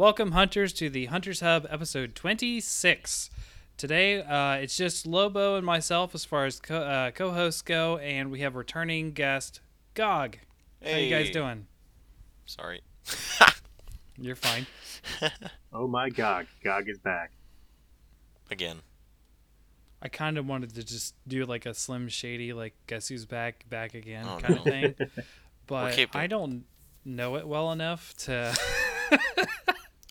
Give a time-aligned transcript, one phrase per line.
[0.00, 3.28] Welcome, hunters, to the Hunters Hub episode 26.
[3.76, 8.30] Today, uh, it's just Lobo and myself as far as co- uh, co-hosts go, and
[8.30, 9.60] we have returning guest
[9.92, 10.38] Gog.
[10.80, 10.92] Hey.
[10.92, 11.66] How you guys doing?
[12.46, 12.80] Sorry.
[14.18, 14.64] You're fine.
[15.70, 17.32] Oh my god, Gog is back.
[18.50, 18.78] Again.
[20.00, 23.68] I kind of wanted to just do like a Slim Shady, like guess who's back,
[23.68, 24.60] back again Oh, kind no.
[24.62, 24.94] of thing,
[25.66, 26.64] but keeping- I don't
[27.04, 28.56] know it well enough to.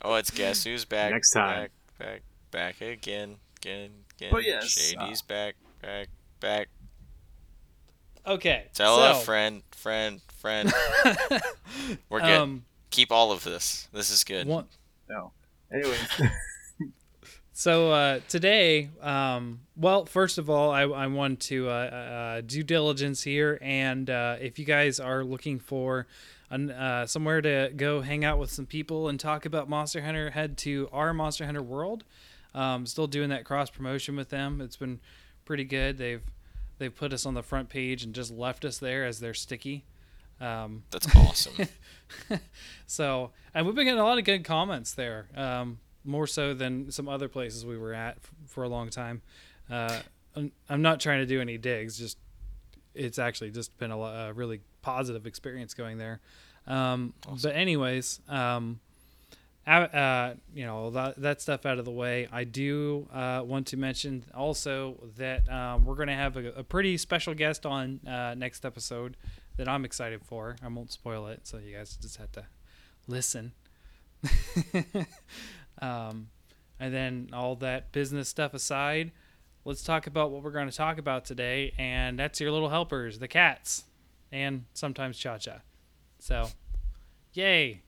[0.04, 1.12] Oh, it's guess who's back.
[1.12, 1.62] Next time.
[1.62, 2.22] Back, back,
[2.52, 4.30] back again, again, again.
[4.32, 6.08] But yes, Shady's back, back,
[6.40, 6.70] back.
[8.26, 8.68] okay.
[8.74, 10.72] Tell a friend, friend, friend.
[12.10, 12.30] We're good.
[12.30, 13.88] Um, Keep all of this.
[13.94, 14.48] This is good.
[14.48, 14.66] one,
[15.10, 15.32] No.
[15.72, 16.00] Anyways,
[17.60, 22.64] So uh, today, um, well, first of all, I, I want to uh, uh, due
[22.64, 26.06] diligence here, and uh, if you guys are looking for an,
[26.52, 30.58] uh, somewhere to go hang out with some people and talk about Monster Hunter, head
[30.60, 32.04] to our Monster Hunter World.
[32.56, 34.60] Um, still doing that cross promotion with them.
[34.60, 35.00] It's been
[35.46, 35.98] pretty good.
[35.98, 36.24] They've
[36.80, 39.86] they've put us on the front page and just left us there as they're sticky.
[40.42, 41.68] Um, That's awesome.
[42.88, 46.92] so, and we've been getting a lot of good comments there, um, more so than
[46.92, 49.22] some other places we were at f- for a long time.
[49.70, 50.00] Uh,
[50.36, 52.18] I'm, I'm not trying to do any digs, just
[52.94, 56.20] it's actually just been a, a really positive experience going there.
[56.68, 58.80] Um, But anyways, um,
[59.68, 62.28] uh, you know that, that stuff out of the way.
[62.32, 66.64] I do uh, want to mention also that um, we're going to have a, a
[66.64, 69.16] pretty special guest on uh, next episode
[69.58, 70.56] that I'm excited for.
[70.64, 72.46] I won't spoil it, so you guys just have to
[73.08, 73.54] listen.
[75.82, 76.30] um,
[76.80, 79.12] and then all that business stuff aside,
[79.70, 83.20] let's talk about what we're going to talk about today, and that's your little helpers,
[83.20, 83.84] the cats,
[84.32, 85.60] and sometimes Cha Cha.
[86.18, 86.50] So,
[87.34, 87.84] yay!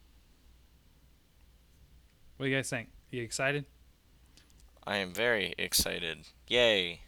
[2.37, 2.89] What do you guys think?
[3.09, 3.65] you excited?
[4.85, 6.19] I am very excited.
[6.47, 7.01] Yay.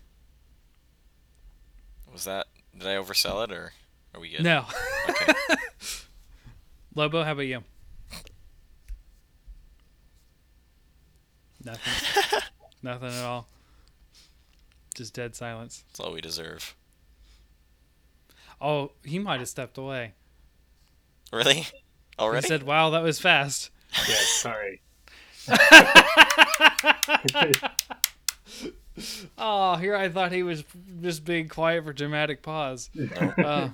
[2.11, 2.47] Was that.
[2.75, 3.73] Did I oversell it or
[4.15, 4.43] are we good?
[4.43, 4.65] No.
[5.07, 5.33] Okay.
[6.95, 7.63] Lobo, how about you?
[11.63, 12.41] Nothing.
[12.81, 13.47] Nothing at all.
[14.93, 15.83] Just dead silence.
[15.89, 16.75] That's all we deserve.
[18.61, 20.13] Oh, he might have stepped away.
[21.31, 21.61] Really?
[21.61, 21.65] He
[22.19, 22.47] Already?
[22.47, 23.71] said, "Wow, that was fast."
[24.07, 24.81] yeah, sorry.
[29.37, 30.63] Oh, here I thought he was
[31.01, 32.89] just being quiet for dramatic pause.
[33.17, 33.69] Uh,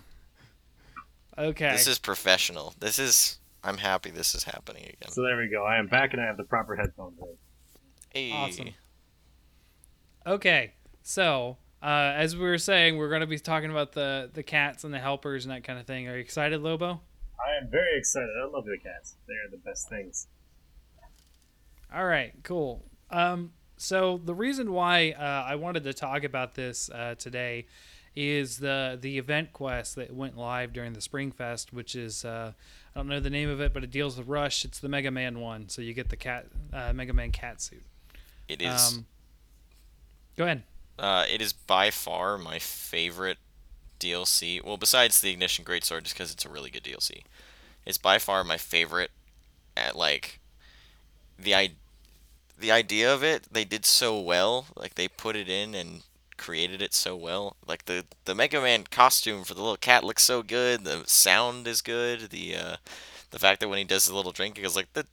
[1.38, 1.72] okay.
[1.72, 2.74] This is professional.
[2.80, 3.40] This is.
[3.62, 5.12] I'm happy this is happening again.
[5.12, 5.66] So there we go.
[5.66, 7.28] I am back and I have the proper headphones in.
[8.10, 8.32] Hey.
[8.32, 8.70] Awesome.
[10.26, 10.74] Okay,
[11.10, 14.84] so uh, as we were saying, we're going to be talking about the the cats
[14.84, 16.08] and the helpers and that kind of thing.
[16.08, 17.02] Are you excited, Lobo?
[17.40, 18.30] I am very excited.
[18.40, 19.16] I love the cats.
[19.28, 20.28] They are the best things.
[21.94, 22.86] All right, cool.
[23.10, 27.66] Um, so the reason why uh, I wanted to talk about this uh, today
[28.16, 32.52] is the the event quest that went live during the Spring Fest, which is uh,
[32.94, 34.64] I don't know the name of it, but it deals with Rush.
[34.64, 37.84] It's the Mega Man one, so you get the cat uh, Mega Man cat suit.
[38.48, 38.94] It is.
[38.94, 39.06] Um,
[40.36, 40.64] go ahead.
[41.00, 43.38] Uh, it is by far my favorite
[44.00, 44.64] DLC.
[44.64, 47.24] Well, besides the Ignition Greatsword, just because it's a really good DLC.
[47.86, 49.12] It's by far my favorite.
[49.78, 50.40] At like
[51.38, 51.72] the i
[52.58, 54.66] the idea of it, they did so well.
[54.76, 56.02] Like they put it in and
[56.38, 57.56] created it so well.
[57.66, 60.84] Like the the Mega Man costume for the little cat looks so good.
[60.84, 62.30] The sound is good.
[62.30, 62.76] The uh,
[63.32, 65.06] the fact that when he does the little drink, it goes like the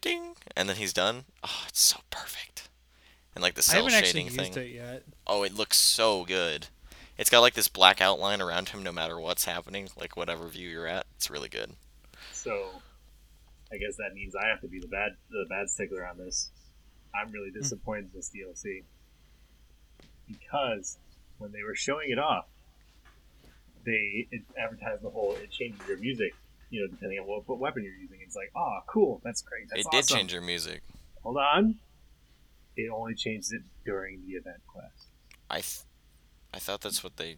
[0.00, 1.24] ding, and then he's done.
[1.44, 2.68] Oh, it's so perfect.
[3.36, 4.64] And like the I cell haven't actually shading used thing.
[4.64, 5.02] it yet.
[5.26, 6.68] Oh, it looks so good.
[7.18, 10.70] It's got like this black outline around him no matter what's happening, like whatever view
[10.70, 11.04] you're at.
[11.16, 11.72] It's really good.
[12.32, 12.70] So,
[13.70, 16.50] I guess that means I have to be the bad the bad stickler on this.
[17.14, 17.60] I'm really hmm.
[17.60, 18.84] disappointed in this DLC
[20.26, 20.96] because
[21.36, 22.46] when they were showing it off,
[23.84, 26.34] they it advertised the whole it changes your music.
[26.70, 28.18] You know, depending on what, what weapon you're using.
[28.22, 29.68] It's like, oh, cool, that's great.
[29.68, 30.80] That's it did change your music.
[31.22, 31.76] Hold on.
[32.76, 35.08] It only changed it during the event quest.
[35.50, 35.84] I th-
[36.52, 37.36] I thought that's what they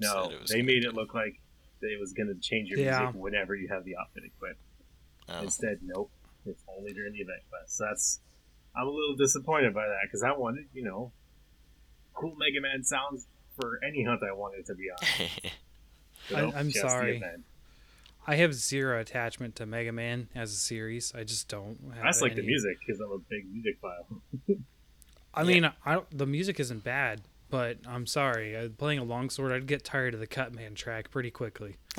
[0.00, 0.88] No, said it was they made do.
[0.88, 1.40] it look like
[1.82, 3.00] it was going to change your Yeah.
[3.00, 4.60] music whenever you have the outfit equipped.
[5.28, 5.42] Oh.
[5.42, 6.10] Instead, nope.
[6.46, 7.76] It's only during the event quest.
[7.76, 8.20] So that's
[8.74, 11.12] I'm a little disappointed by that because I wanted, you know,
[12.14, 13.26] cool Mega Man sounds
[13.60, 14.98] for any hunt I wanted to be on.
[16.36, 17.22] I, oh, I'm just the sorry.
[18.28, 18.38] Event.
[18.38, 21.12] I have zero attachment to Mega Man as a series.
[21.14, 21.78] I just don't.
[21.94, 24.06] Have I just like the music because I'm a big music file.
[25.34, 28.56] I mean, I don't, the music isn't bad, but I'm sorry.
[28.56, 31.76] Uh, playing a longsword, I'd get tired of the Cutman track pretty quickly.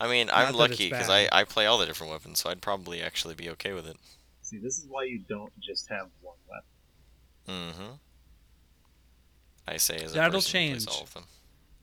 [0.00, 1.28] I mean, Not I'm lucky because I.
[1.32, 3.96] I play all the different weapons, so I'd probably actually be okay with it.
[4.42, 7.72] See, this is why you don't just have one weapon.
[7.74, 7.94] Mm-hmm.
[9.66, 10.96] I say as That'll person who plays change.
[10.96, 11.24] all of them.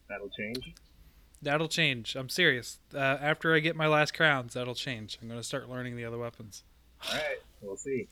[0.10, 0.74] That'll change.
[1.46, 2.16] That'll change.
[2.16, 2.80] I'm serious.
[2.92, 5.20] Uh, after I get my last crowns, that'll change.
[5.22, 6.64] I'm gonna start learning the other weapons.
[7.08, 8.08] All right, we'll see.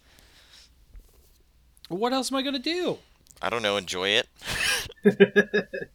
[1.90, 3.00] What else am I gonna do?
[3.42, 3.76] I don't know.
[3.78, 4.28] Enjoy it.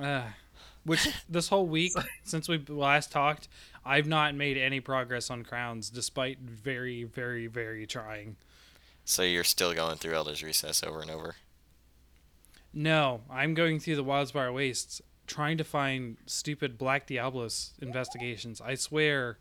[0.00, 0.22] Uh,
[0.84, 1.92] which this whole week
[2.22, 3.48] since we last talked,
[3.84, 8.36] I've not made any progress on crowns, despite very, very, very trying.
[9.04, 11.34] So you're still going through Elder's Recess over and over.
[12.72, 18.60] No, I'm going through the Wildspire Wastes, trying to find stupid Black Diablos investigations.
[18.60, 19.38] I swear,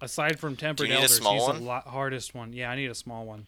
[0.00, 1.56] aside from Tempered need a Elders, he's one?
[1.56, 2.52] the lot hardest one.
[2.52, 3.46] Yeah, I need a small one.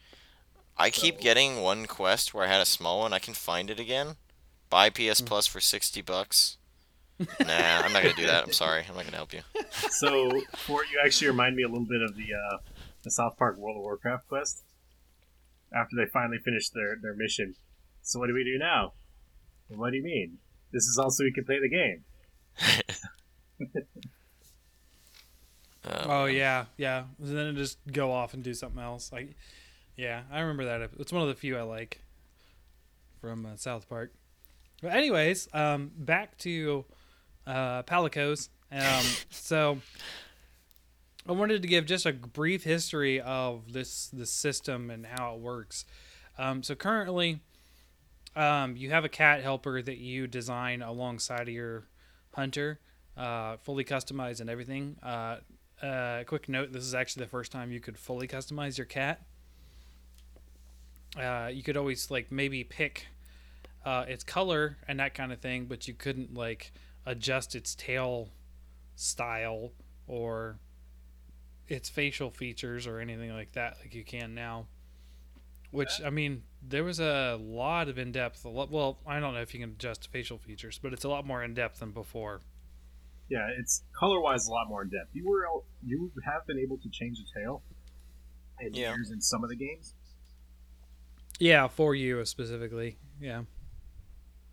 [0.77, 3.13] I keep getting one quest where I had a small one.
[3.13, 4.17] I can find it again.
[4.71, 5.27] Buy PS Hmm.
[5.27, 6.57] Plus for sixty bucks.
[7.21, 8.43] nah, I'm not gonna do that.
[8.43, 8.85] I'm sorry.
[8.89, 9.43] I'm not gonna help you.
[9.91, 12.57] so, for you actually remind me a little bit of the uh,
[13.05, 14.65] the South Park World of Warcraft quest.
[15.73, 17.57] After they finally finish their, their mission,
[18.03, 18.93] so what do we do now?
[19.69, 20.39] What do you mean?
[20.75, 22.05] This is also we can play the game.
[23.61, 23.83] Um,
[26.07, 27.05] Oh yeah, yeah.
[27.23, 29.13] And then just go off and do something else.
[29.13, 29.37] Like,
[29.97, 30.91] yeah, I remember that.
[30.99, 32.01] It's one of the few I like
[33.21, 34.13] from uh, South Park.
[34.83, 36.85] But anyways, um, back to
[37.47, 38.49] uh, Palicos.
[38.73, 39.79] Um, so
[41.29, 45.41] I wanted to give just a brief history of this this system and how it
[45.41, 45.85] works.
[46.39, 47.41] Um, so currently,
[48.37, 51.85] um, you have a cat helper that you design alongside of your
[52.35, 52.81] hunter,
[53.17, 54.97] uh, fully customized and everything.
[55.03, 55.37] Uh,
[55.83, 59.23] uh, quick note: This is actually the first time you could fully customize your cat.
[61.17, 63.07] Uh, you could always like maybe pick
[63.85, 66.73] uh, its color and that kind of thing, but you couldn't like
[67.07, 68.31] adjust its tail
[68.97, 69.73] style
[70.07, 70.59] or
[71.69, 74.67] its facial features or anything like that like you can now.
[75.71, 78.45] Which I mean, there was a lot of in depth.
[78.45, 81.43] Well, I don't know if you can adjust facial features, but it's a lot more
[81.45, 82.41] in depth than before.
[83.29, 85.11] Yeah, it's color wise a lot more in depth.
[85.15, 85.47] You were
[85.85, 87.63] you have been able to change the tail
[88.61, 88.95] in Yeah.
[88.95, 89.95] years in some of the games,
[91.39, 92.99] Yeah, for you specifically.
[93.21, 93.45] Yeah.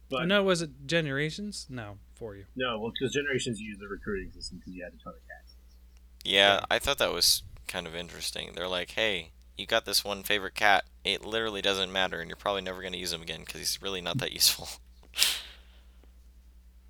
[0.10, 1.68] but no, was it generations?
[1.70, 2.46] No, for you.
[2.56, 5.56] no, well, because generations used the recruiting system because you had a ton of cats.
[6.24, 8.52] Yeah, I thought that was kind of interesting.
[8.56, 10.86] They're like, hey, you got this one favorite cat.
[11.04, 13.82] It literally doesn't matter, and you're probably never going to use him again because he's
[13.82, 14.70] really not that useful.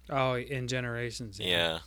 [0.09, 1.39] Oh, in generations.
[1.39, 1.79] yeah.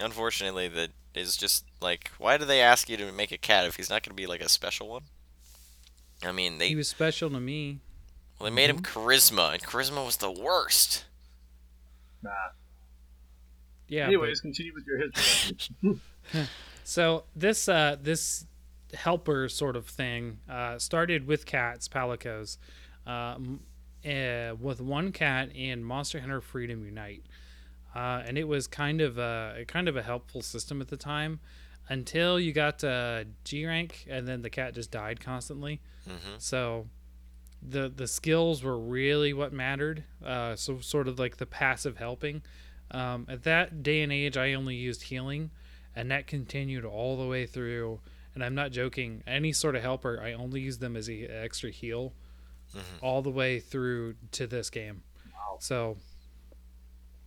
[0.00, 3.76] Unfortunately, that is just like, why do they ask you to make a cat if
[3.76, 5.02] he's not going to be like a special one?
[6.24, 7.78] I mean, they He was special to me.
[8.40, 11.04] well, they made him charisma, and charisma was the worst.
[12.22, 12.30] Nah.
[13.86, 14.06] Yeah.
[14.06, 16.00] but- Anyways, continue with your history.
[16.84, 18.46] So this uh, this
[18.94, 22.58] helper sort of thing uh, started with cats, palicos,
[23.06, 23.60] um,
[24.04, 27.24] uh, with one cat in Monster Hunter Freedom Unite,
[27.94, 31.40] uh, and it was kind of a kind of a helpful system at the time,
[31.88, 35.80] until you got to G rank, and then the cat just died constantly.
[36.06, 36.86] hmm So
[37.60, 40.04] the the skills were really what mattered.
[40.24, 42.42] Uh, so sort of like the passive helping.
[42.90, 45.50] Um, at that day and age, I only used healing,
[45.94, 48.00] and that continued all the way through.
[48.38, 49.24] And I'm not joking.
[49.26, 52.12] Any sort of helper, I only use them as a extra heal,
[52.72, 52.82] Mhm.
[53.02, 55.02] all the way through to this game.
[55.32, 55.56] Wow.
[55.60, 55.96] So,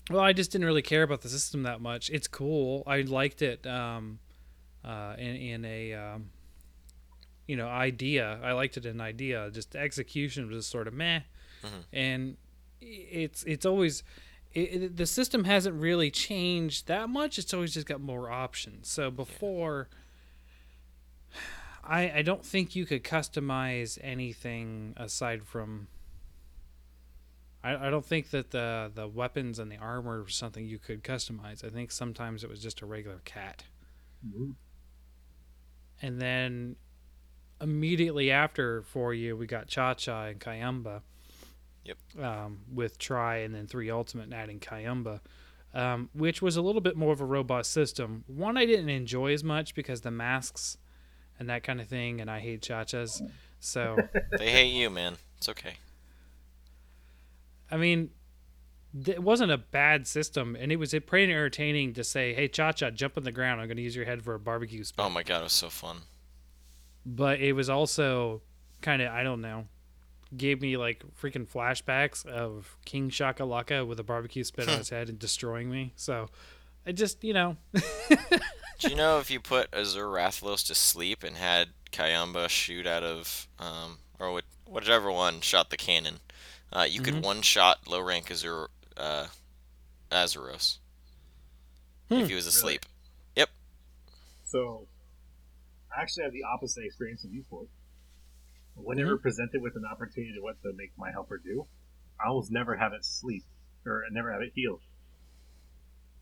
[0.10, 2.10] well, I just didn't really care about the system that much.
[2.12, 2.84] It's cool.
[2.88, 3.68] I liked it.
[3.68, 4.20] Um,
[4.86, 6.30] uh, in in a um,
[7.46, 8.40] you know idea.
[8.42, 9.52] I liked it in idea.
[9.52, 11.24] Just execution was sort of meh,
[11.62, 11.84] Mhm.
[11.92, 12.38] and
[12.80, 14.02] it's it's always
[14.54, 17.38] it, it, the system hasn't really changed that much.
[17.38, 18.88] It's always just got more options.
[18.88, 19.90] So before.
[21.92, 25.90] I, I don't think you could customize anything aside from
[27.62, 31.04] I, I don't think that the the weapons and the armor was something you could
[31.04, 31.66] customize.
[31.66, 33.66] I think sometimes it was just a regular cat.
[34.26, 34.56] Mhm.
[36.02, 36.78] And then
[37.60, 41.02] immediately after for you, we got Cha Cha and Kayamba.
[41.84, 41.98] Yep.
[42.24, 45.20] Um, with Tri and then three Ultimate and adding Kayamba,
[45.74, 48.24] um, which was a little bit more of a robust system.
[48.28, 50.78] One I didn't enjoy as much because the masks
[51.42, 53.20] and that kind of thing, and I hate Cha Chas.
[53.60, 53.98] So,
[54.38, 55.18] They hate you, man.
[55.40, 55.74] It's okay.
[57.72, 58.12] I mean,
[59.08, 62.92] it wasn't a bad system, and it was pretty entertaining to say, "Hey, Cha Cha,
[62.92, 63.60] jump on the ground.
[63.60, 65.54] I'm going to use your head for a barbecue spit." Oh my god, it was
[65.54, 66.02] so fun.
[67.06, 68.44] but it was also
[68.82, 69.66] kind of I don't know,
[70.38, 74.90] gave me like freaking flashbacks of King Shaka Shakalaka with a barbecue spit on his
[74.92, 75.94] head and destroying me.
[75.96, 76.30] So
[76.86, 77.58] I just, you know,
[78.80, 83.04] Do you know if you put Azur Rathalos to sleep and had Kayamba shoot out
[83.04, 86.20] of, um, or what, whichever one shot the cannon,
[86.74, 87.04] uh, you Mhm.
[87.06, 89.28] could one shot low rank Azur, uh,
[90.12, 90.78] Azuros
[92.10, 92.16] Hmm.
[92.22, 92.86] if he was asleep.
[93.36, 93.50] Yep.
[94.46, 94.88] So,
[95.96, 97.68] I actually have the opposite experience of you, Ford.
[98.76, 101.68] Whenever presented with an opportunity to what to make my helper do,
[102.20, 103.44] I almost never have it sleep
[103.86, 104.80] or never have it heal.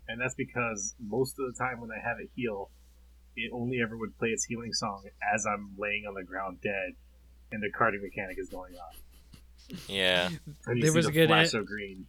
[0.10, 2.70] And that's because most of the time when I have it heal,
[3.38, 6.94] it only ever would play its healing song as I'm laying on the ground dead,
[7.52, 9.78] and the carding mechanic is going on.
[9.88, 10.30] Yeah.
[10.66, 12.08] And There was the a good flash en- of green.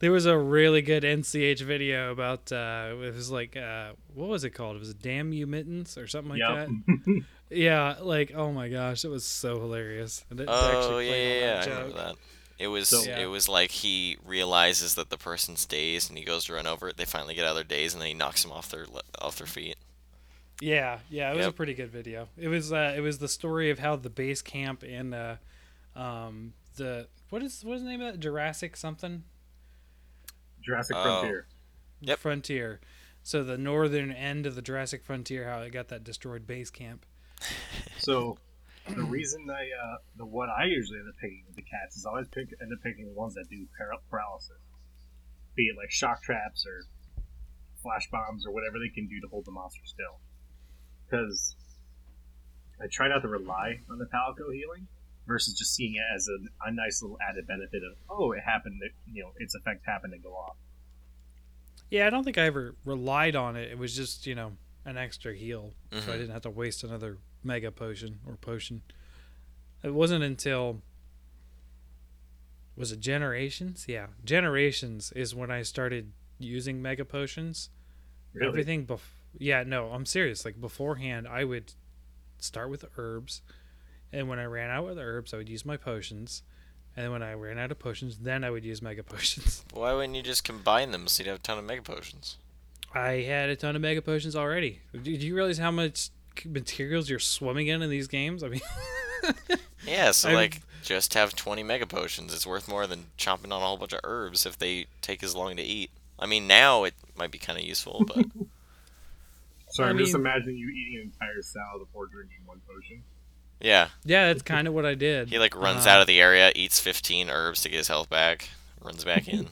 [0.00, 4.42] there was a really good NCH video about uh, it was like uh, what was
[4.44, 4.74] it called?
[4.76, 6.68] It was a Damn You Mittens or something like Yep.
[7.06, 7.22] that.
[7.54, 10.24] Yeah, like oh my gosh, it was so hilarious.
[10.30, 11.60] And it Oh actually yeah, yeah, yeah.
[11.60, 12.14] I remember that.
[12.58, 13.18] It was So- Yeah.
[13.18, 16.88] it was like he realizes that the person's dazed and he goes to run over
[16.88, 16.96] it.
[16.96, 18.86] They finally get out of their daze and then he knocks them off their
[19.20, 19.76] off their feet.
[20.60, 22.28] Yeah, yeah, it was a pretty good video.
[22.36, 25.36] It was uh, it was the story of how the base camp and uh,
[25.96, 29.24] um, the what is what is the name of that Jurassic something
[30.62, 31.02] Jurassic Oh.
[31.02, 31.46] Frontier.
[32.02, 32.18] Yep.
[32.20, 32.80] Frontier.
[33.24, 37.06] So the northern end of the Jurassic Frontier, how it got that destroyed base camp.
[37.98, 38.38] So
[38.88, 42.04] the reason I uh, the what I usually end up picking with the cats is
[42.06, 44.58] I always pick end up picking the ones that do para- paralysis,
[45.56, 46.82] be it like shock traps or
[47.82, 50.20] flash bombs or whatever they can do to hold the monster still.
[51.06, 51.54] Because
[52.82, 54.88] I try not to rely on the Palico healing
[55.26, 58.80] versus just seeing it as a, a nice little added benefit of oh it happened
[58.80, 60.56] that you know its effect happened to go off.
[61.90, 63.70] Yeah, I don't think I ever relied on it.
[63.70, 64.52] It was just you know
[64.84, 66.06] an extra heal, so I Mhm.
[66.18, 68.82] didn't have to waste another mega potion or potion.
[69.82, 70.82] It wasn't until
[72.76, 73.86] was it generations?
[73.88, 77.70] Yeah, generations is when I started using mega potions.
[78.32, 78.48] Really?
[78.48, 79.00] Everything bef-
[79.38, 80.44] yeah, no, I'm serious.
[80.44, 81.74] Like beforehand, I would
[82.38, 83.42] start with herbs,
[84.12, 86.42] and when I ran out with herbs, I would use my potions,
[86.96, 89.64] and when I ran out of potions, then I would use mega potions.
[89.72, 92.38] Why wouldn't you just combine them so you'd have a ton of mega potions?
[92.94, 94.80] I had a ton of mega potions already.
[94.92, 96.10] Did you realize how much
[96.44, 98.42] materials you're swimming in in these games?
[98.42, 98.60] I mean,
[99.86, 102.34] Yeah, so I've- like just have 20 mega potions.
[102.34, 105.34] It's worth more than chomping on a whole bunch of herbs if they take as
[105.34, 105.90] long to eat.
[106.18, 108.26] I mean, now it might be kind of useful, but
[109.70, 113.02] Sorry, I I'm just imagining you eating an entire salad before drinking one potion.
[113.60, 115.28] yeah, yeah, that's kind of what I did.
[115.30, 118.10] he like runs Uh, out of the area, eats 15 herbs to get his health
[118.10, 118.50] back,
[118.82, 119.48] runs back in.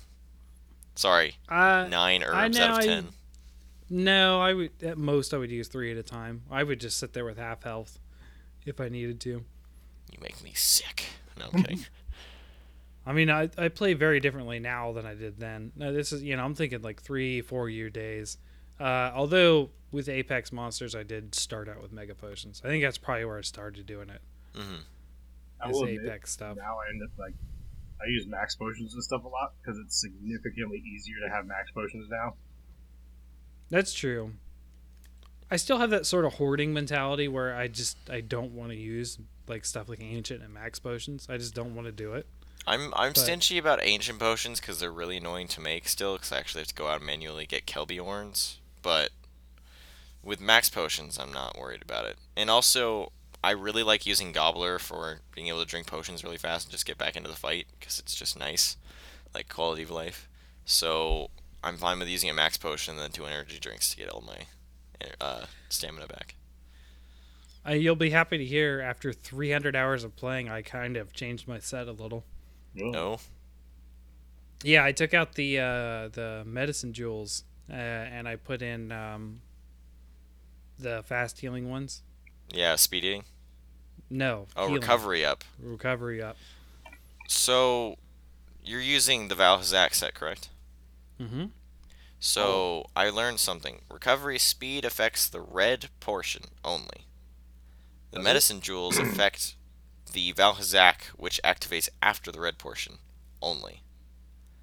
[0.97, 3.09] Sorry, Uh, nine I herbs out know, of I- 10.
[3.91, 6.43] No, I would at most I would use three at a time.
[6.51, 7.99] I would just sit there with half health
[8.65, 9.31] if I needed to.
[9.31, 11.05] You make me sick.
[11.39, 11.85] No, I'm kidding.
[13.07, 15.73] I mean, I, I play very differently now than I did then.
[15.75, 18.39] No, this is you know I'm thinking like three four year days.
[18.79, 22.63] Uh, although with Apex Monsters, I did start out with mega potions.
[22.65, 24.21] I think that's probably where I started doing it.
[24.55, 24.77] hmm
[25.61, 26.57] I Is will admit, Apex stuff.
[26.57, 27.35] now I end up like
[28.01, 31.71] I use max potions and stuff a lot because it's significantly easier to have max
[31.73, 32.35] potions now.
[33.71, 34.33] That's true.
[35.51, 38.77] I still have that sort of hoarding mentality where I just I don't want to
[38.77, 41.27] use like stuff like ancient and max potions.
[41.29, 42.27] I just don't want to do it.
[42.67, 46.15] I'm I'm But- stingy about ancient potions because they're really annoying to make still.
[46.15, 48.59] Because I actually have to go out and manually get Kelbi horns.
[48.83, 49.11] But
[50.23, 52.17] with max potions, I'm not worried about it.
[52.37, 53.11] And also,
[53.43, 56.87] I really like using Gobbler for being able to drink potions really fast and just
[56.87, 58.77] get back into the fight because it's just nice,
[59.35, 60.29] like quality of life.
[60.65, 61.31] So
[61.63, 64.23] I'm fine with using a max potion and then two energy drinks to get all
[64.27, 64.47] my
[65.21, 66.35] uh, stamina back.
[67.69, 71.47] Uh, you'll be happy to hear after 300 hours of playing, I kind of changed
[71.47, 72.25] my set a little.
[72.79, 72.85] Ugh.
[72.93, 73.19] No,
[74.63, 79.41] Yeah, I took out the uh, the medicine jewels uh, and I put in um,
[80.79, 82.03] the fast healing ones.
[82.49, 83.25] yeah, speed eating.
[84.09, 84.81] No, Oh, healing.
[84.81, 85.45] recovery up.
[85.61, 86.37] recovery up.
[87.29, 87.97] So,
[88.65, 90.49] you're using the Vaal Hazak set, correct?
[91.21, 91.47] Mm-hmm.
[92.19, 93.83] So, I learned something.
[93.91, 97.07] Recovery speed affects the red portion only.
[98.13, 98.29] The Does it?
[98.29, 99.57] medicine jewels affect
[100.13, 102.99] the Vaal Hazak, which activates after the red portion
[103.43, 103.83] only.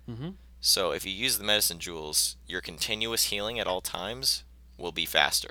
[0.10, 0.32] Mm-hmm.
[0.60, 4.44] So, if you use the medicine jewels, your continuous healing at all times
[4.78, 5.50] will be faster.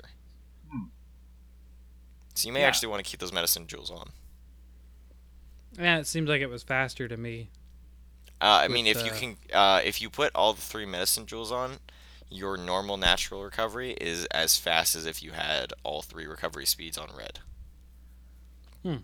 [0.69, 0.85] Hmm.
[2.35, 2.67] So, you may Yeah.
[2.67, 4.11] actually want to keep those medicine jewels on.
[5.77, 7.49] Yeah, it seems like it was faster to me.
[8.39, 11.25] Uh, I with mean, if you can, uh, if you put all the three medicine
[11.25, 11.77] jewels on,
[12.29, 16.97] your normal natural recovery is as fast as if you had all three recovery speeds
[16.97, 17.39] on red.
[18.83, 18.97] Hmm.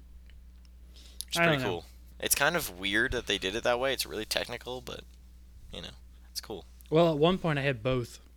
[1.28, 1.70] It's I pretty don't know.
[1.70, 1.86] cool.
[2.20, 3.92] It's kind of weird that they did it that way.
[3.94, 5.02] It's really technical, but
[5.72, 5.90] you know,
[6.32, 6.66] it's cool.
[6.90, 8.20] Well, at one point I had both.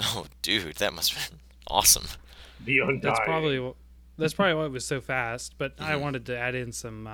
[0.00, 2.06] Oh, dude, that must have been awesome.
[2.64, 3.00] The undying.
[3.00, 3.72] That's probably
[4.18, 5.54] that's probably why it was so fast.
[5.58, 6.00] But I Mhm.
[6.00, 7.10] wanted to add in some uh,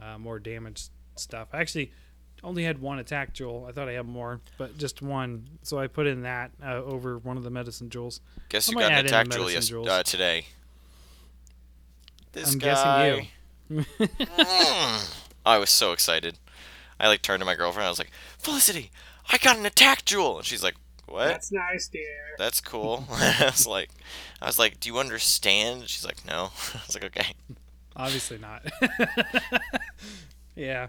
[0.00, 1.48] uh, more damage stuff.
[1.52, 1.92] Actually
[2.42, 3.66] only had one attack jewel.
[3.68, 5.46] I thought I had more, but just one.
[5.62, 8.20] So I put in that uh, over one of the medicine jewels.
[8.48, 9.88] Guess I who might got an attack the jewel medicine yes, jewels.
[9.88, 10.46] uh, today?
[12.32, 12.66] This I'm guy.
[12.66, 13.28] guessing
[13.70, 15.18] Mm.
[15.44, 16.38] I was so excited.
[17.00, 17.86] I like turned to my girlfriend.
[17.86, 18.90] I was like, Felicity,
[19.30, 20.76] I got an attack jewel, and she's like,
[21.06, 21.26] What?
[21.26, 22.04] That's nice, dear.
[22.38, 23.06] That's cool.
[23.10, 23.90] I was like,
[24.40, 25.88] I was like, Do you understand?
[25.88, 26.50] She's like, No.
[26.74, 27.34] I was like, Okay.
[27.96, 28.62] Obviously not.
[30.54, 30.88] yeah.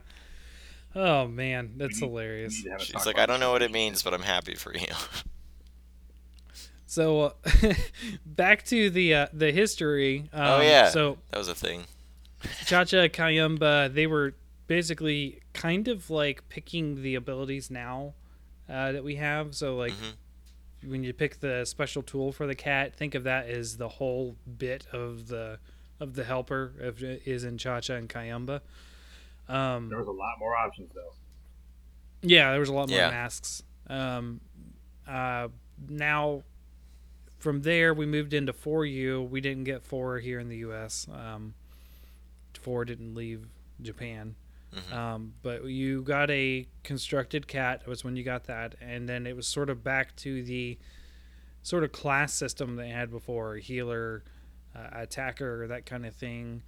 [1.00, 2.54] Oh man, that's need- hilarious.
[2.54, 4.24] We need to have a She's like, I don't know what it means, but I'm
[4.24, 4.88] happy for you.
[6.86, 7.32] So uh,
[8.26, 10.30] back to the uh, the history.
[10.34, 10.90] Um, Oh, yeah.
[10.90, 11.84] So that was a thing.
[12.66, 14.36] Chacha Kayamba, they were
[14.68, 18.14] basically kind of like picking the abilities now
[18.70, 19.54] uh, that we have.
[19.56, 20.90] So like Mhm.
[20.90, 24.38] when you pick the special tool for the cat, think of that as the whole
[24.58, 25.60] bit of the
[26.00, 28.62] of the helper of, is in Chacha and Kayamba.
[29.50, 31.14] Um, There was a lot more options though.
[32.22, 33.10] Yeah, there was a lot more Yeah.
[33.10, 33.64] masks.
[33.88, 34.42] Um,
[35.08, 35.48] uh,
[35.88, 36.44] now,
[37.38, 39.24] from there, we moved into 4U.
[39.30, 41.08] We didn't get 4 here in the U.S.
[41.12, 41.54] Um,
[42.60, 43.48] 4 didn't leave
[43.82, 44.36] Japan.
[44.74, 44.92] Mhm.
[44.92, 48.76] Um, but you got a constructed cat, it was when you got that.
[48.82, 50.78] And then it was sort of back to the
[51.62, 54.24] sort of class system they had before healer,
[54.76, 56.64] uh, attacker, that kind of thing.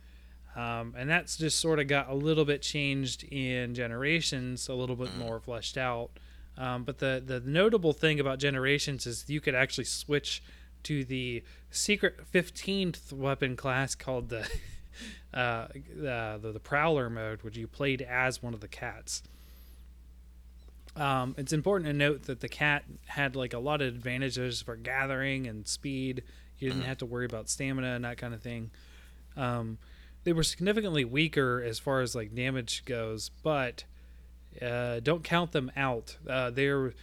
[0.56, 4.96] Um, and that's just sort of got a little bit changed in generations, a little
[4.96, 5.18] bit Mhm.
[5.18, 6.10] more fleshed out.
[6.58, 10.41] Um, but the the notable thing about generations is you could actually switch
[10.84, 14.41] to the secret fifteenth weapon class called the
[15.34, 19.24] uh, the, the the prowler mode, which you played as one of the cats.
[20.96, 24.76] Um, it's important to note that the cat had like a lot of advantages for
[24.76, 26.24] gathering and speed.
[26.58, 26.88] You didn't Mhm.
[26.88, 28.71] have to worry about stamina and that kind of thing.
[29.38, 29.78] Um,
[30.23, 33.84] they were significantly weaker as far as like damage goes, but
[34.62, 36.17] uh, don't count them out.
[36.27, 36.93] Uh, they're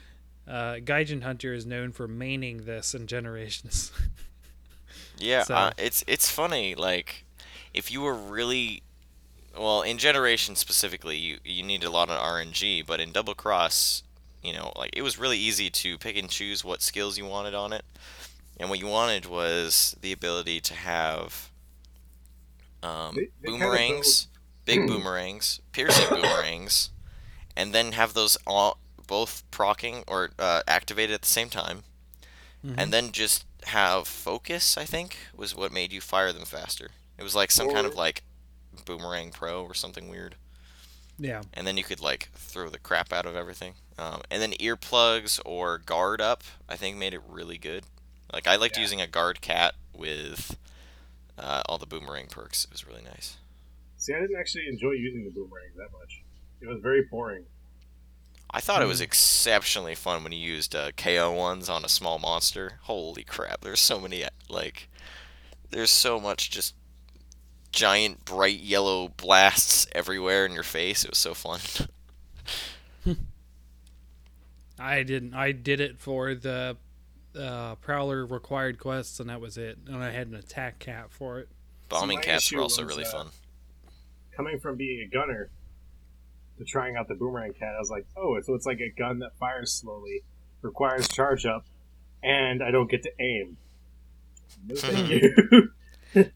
[0.48, 3.92] uh, Gaijin Hunter is known for maining this in generations.
[5.18, 6.74] Yeah, So- uh, it's it's funny.
[6.74, 7.24] Like,
[7.72, 8.82] if you were really,
[9.58, 12.86] well, in Generation specifically, you you need a lot of RNG.
[12.86, 14.02] But in Double Cross,
[14.42, 17.54] you know, like it was really easy to pick and choose what skills you wanted
[17.54, 17.84] on it,
[18.58, 21.50] and what you wanted was the ability to have
[22.86, 24.28] um, They- they kinda boomerangs,
[24.64, 26.90] big boomerangs, piercing boomerangs,
[27.56, 31.84] and then have those all both procking or uh, activated at the same time.
[32.76, 36.90] And then just have focus i think was what made you fire them faster.
[37.18, 38.22] It was like some kind of like
[38.84, 40.34] boomerang pro or something weird.
[41.18, 43.74] Yeah, and then you could like throw the crap out of everything.
[43.98, 47.84] Um, and then earplugs or guard up i think made it really good.
[48.32, 48.82] Like i liked Yeah.
[48.82, 50.56] using a guard cat with
[51.38, 53.36] uh, all the boomerang perks it was really nice
[53.98, 56.22] See, I didn't actually enjoy using the boomerang that much.
[56.60, 57.44] It was very boring.
[58.50, 59.04] i thought it was Mhm.
[59.04, 63.80] exceptionally fun when you used uh, ko ones on a small monster holy crap there's
[63.80, 64.88] so many like
[65.70, 66.74] there's so much just
[67.72, 71.04] giant bright yellow blasts everywhere in your face.
[71.04, 71.60] It was so fun.
[74.78, 75.34] I didn't.
[75.34, 76.76] I did it for the
[77.36, 79.78] uh, Prowler required quests, and that was it.
[79.86, 81.48] And I had an attack cat for it.
[81.88, 83.26] Bombing my cats issue were also was, really uh, fun.
[84.36, 85.50] Coming from being a gunner
[86.58, 89.20] to trying out the boomerang cat, I was like, oh, so it's like a gun
[89.20, 90.22] that fires slowly,
[90.62, 91.64] requires charge up,
[92.22, 93.56] and I don't get to aim.
[94.66, 95.70] No, thank you.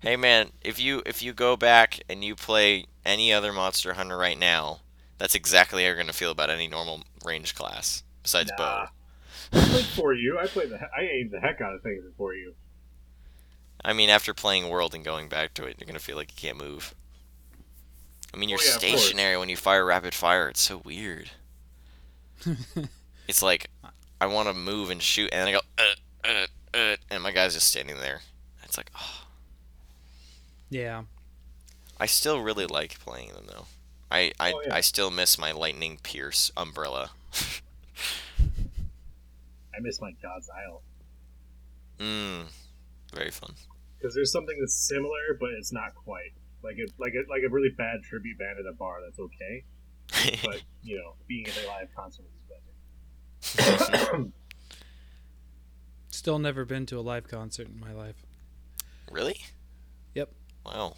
[0.00, 4.18] Hey man, if you if you go back and you play any other Monster Hunter
[4.18, 4.80] right now,
[5.16, 8.56] that's exactly how you're gonna feel about any normal range class besides Nah.
[8.58, 8.88] bow.
[9.52, 10.38] I played for you.
[10.38, 10.78] I played the.
[10.78, 12.54] he- I aimed the heck out of things for you.
[13.84, 16.36] I mean, after playing World and going back to it, you're gonna feel like you
[16.48, 16.94] can't move.
[18.32, 20.48] I mean, you're Oh, yeah, stationary when you fire rapid fire.
[20.48, 21.30] It's so weird.
[23.28, 23.70] It's like
[24.20, 27.30] I want to move and shoot, and then I go, uh, uh, uh, and my
[27.30, 28.22] guy's just standing there.
[28.64, 29.24] It's like, oh,
[30.68, 31.02] Yeah.
[31.98, 33.66] I still really like playing them though.
[34.10, 34.74] I I, Oh, yeah.
[34.74, 37.10] I still miss my lightning pierce umbrella.
[39.80, 40.82] I miss my God's Isle
[41.98, 42.44] Mmm,
[43.14, 43.54] very fun.
[43.98, 47.48] because there's something that's similar, but it's not quite like a like a like a
[47.50, 48.98] really bad tribute band at a bar.
[49.04, 49.64] That's okay,
[50.44, 53.56] but you know, being at a live concert is
[54.08, 54.26] better.
[56.10, 58.16] Still never been to a live concert in my life.
[59.10, 59.36] really?
[60.14, 60.30] Yep.
[60.66, 60.94] Wow.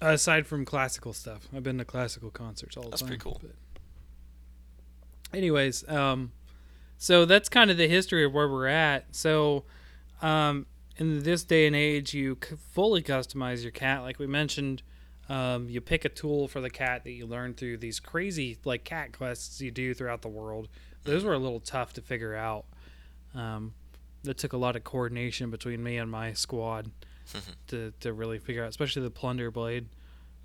[0.00, 3.08] Aside from classical stuff, I've been to classical concerts all the That's time.
[3.08, 3.40] pretty cool.
[3.42, 3.54] but-
[5.36, 6.32] Anyways, um,
[6.98, 9.14] so that's kind of the history of where we're at.
[9.14, 9.64] So,
[10.20, 14.82] um, in this day and age, you c- fully customize your cat, like we mentioned.
[15.28, 18.84] Um, you pick a tool for the cat that you learn through these crazy like
[18.84, 20.68] cat quests you do throughout the world.
[21.04, 22.64] Those were a little tough to figure out.
[23.34, 23.74] Um,
[24.24, 26.90] that took a lot of coordination between me and my squad
[27.68, 29.86] to, to really figure out, especially the plunder blade,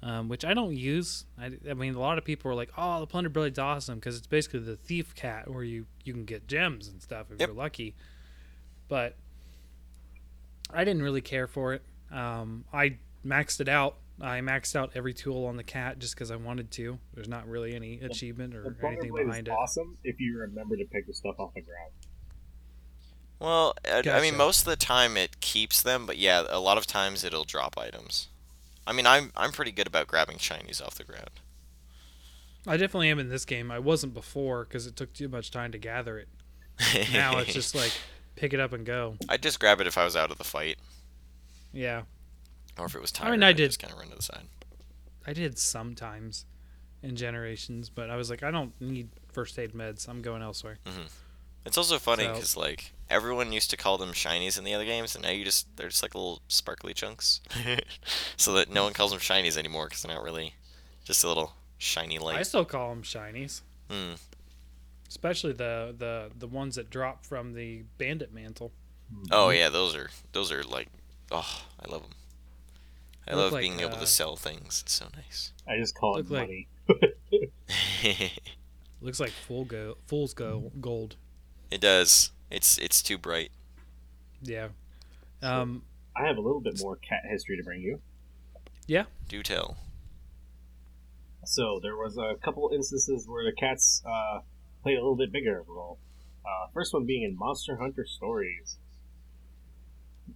[0.03, 1.25] um, which I don't use.
[1.39, 4.17] I, I mean, a lot of people are like, "Oh, the plunder blade's awesome" because
[4.17, 7.49] it's basically the thief cat where you you can get gems and stuff if Yep.
[7.49, 7.95] you're lucky.
[8.89, 9.15] But
[10.69, 11.81] I didn't really care for it.
[12.11, 13.95] Um, I maxed it out.
[14.21, 16.99] I maxed out every tool on the cat just because I wanted to.
[17.13, 19.55] There's not really any achievement The or Plunder anything Blade behind is it.
[19.55, 21.91] awesome if you remember to pick the stuff off the ground.
[23.39, 26.77] Well, I, I mean, most of the time it keeps them, but yeah, a lot
[26.77, 28.27] of times it'll drop items.
[28.85, 31.29] I mean, I'm I'm pretty good about grabbing shinies off the ground.
[32.65, 33.71] I definitely am in this game.
[33.71, 36.29] I wasn't before because it took too much time to gather it.
[37.11, 37.91] Now it's just like
[38.35, 39.17] pick it up and go.
[39.29, 40.77] I'd just grab it if I was out of the fight,
[41.73, 42.03] Yeah,
[42.79, 43.27] or if it was time.
[43.27, 44.45] I mean, I I'd did- just kind of run to the side.
[45.27, 46.45] I did sometimes
[47.01, 50.07] in Generations, but I was like, I don't need first aid meds.
[50.07, 50.77] I'm going elsewhere.
[50.85, 51.07] Mm-hmm.
[51.65, 54.85] It's also funny So- because like everyone used to call them shinies in the other
[54.85, 57.41] games, and now you just they're just like little sparkly chunks,
[58.37, 60.53] so that no one calls them shinies anymore because they're not really
[61.05, 62.37] just a little shiny light.
[62.37, 64.13] I still call them shinies, Hmm.
[65.09, 68.71] especially the the the ones that drop from the bandit mantle.
[69.31, 70.87] Oh yeah, those are those are like
[71.31, 72.11] oh I love them.
[73.27, 74.81] I They look love like, being able uh, to sell things.
[74.85, 75.51] It's so nice.
[75.67, 76.67] I just call it Look like- money.
[79.01, 81.15] Looks like full go fool's go gold.
[81.71, 82.31] it does.
[82.49, 83.51] It's it's too bright.
[84.41, 84.69] Yeah.
[85.41, 85.83] Um.
[86.15, 87.99] I have a little bit more cat history to bring you.
[88.85, 89.05] Yeah.
[89.27, 89.77] Do tell.
[91.45, 94.39] So there was a couple instances where the cats uh,
[94.83, 95.97] played a little bit bigger of a role.
[96.45, 98.77] Uh, first one being in Monster Hunter Stories.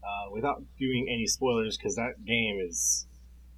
[0.03, 3.05] Uh, without doing any spoilers, because that game is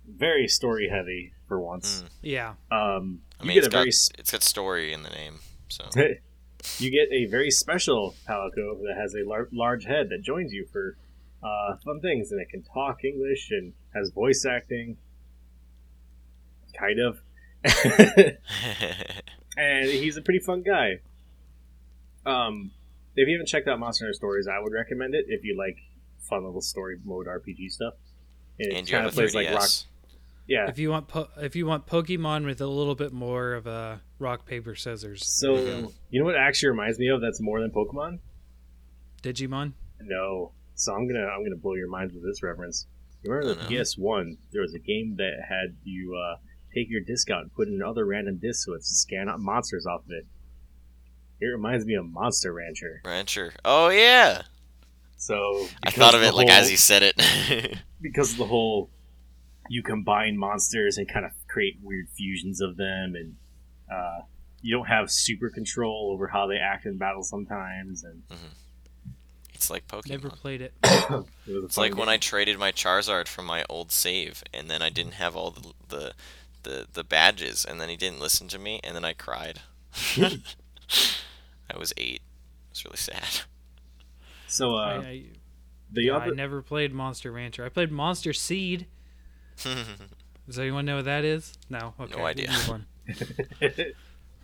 [0.08, 2.04] very story heavy for once.
[2.22, 2.56] Yeah.
[2.72, 5.10] Um, I you mean, get it's a got very s- it's got story in the
[5.10, 5.86] name, so
[6.78, 10.66] you get a very special palico that has a lar- large head that joins you
[10.72, 10.98] for
[11.44, 14.98] uh, fun things, and it can talk English and has voice acting,
[16.78, 17.20] kind of.
[19.58, 21.00] and he's a pretty fun guy.
[22.26, 22.72] Um,
[23.16, 25.78] if you haven't checked out Monster Hunter Stories, I would recommend it if you like
[26.20, 27.96] fun little story mode RPG stuff.
[28.60, 29.36] And, and it kind of plays 3DS.
[29.36, 29.70] like rock.
[30.50, 30.68] Yeah.
[30.68, 34.02] If you want po- if you want Pokemon with a little bit more of a
[34.18, 35.94] rock paper scissors, So Mhm.
[36.10, 38.20] you know what actually reminds me of that's more than Pokemon?
[39.22, 39.74] Digimon.
[40.02, 40.54] No.
[40.76, 42.88] So I'm gonna I'm gonna blow your minds with this reference.
[43.24, 43.70] You remember the Oh.
[43.70, 44.38] PS1?
[44.52, 46.38] There was a game that had you uh,
[46.74, 49.86] take your disc out and put in other random discs so it's scan out monsters
[49.86, 50.26] off of it.
[51.42, 53.02] It reminds me of Monster Rancher.
[53.06, 53.54] Rancher.
[53.64, 54.44] Oh yeah,
[55.18, 57.78] So I thought of the it like as you said it.
[58.02, 58.90] because of the whole
[59.70, 63.36] you combine monsters and kind of create weird fusions of them and
[63.92, 64.20] uh,
[64.62, 68.22] you don't have super control over how they act in battle sometimes and
[69.60, 70.10] it's like Pokemon.
[70.10, 70.74] Never played it.
[70.84, 72.08] it It's fun like when.
[72.08, 75.74] I traded my Charizard from my old save, and then I didn't have all the
[75.90, 76.14] the
[76.64, 79.60] the, the badges, and then he didn't listen to me, and then I cried.
[80.18, 82.22] I was eight.
[82.72, 83.42] It's really sad.
[84.48, 85.24] so I, uh, I,
[85.92, 87.66] the yeah, other I never played Monster Rancher.
[87.66, 88.88] I played Monster Seed.
[90.48, 91.54] Does anyone know what that is?
[91.70, 91.94] No.
[92.00, 92.16] Okay.
[92.16, 92.50] we'll idea.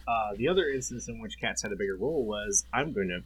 [0.07, 3.21] uh, the other instance in which cats had a bigger role was I'm going to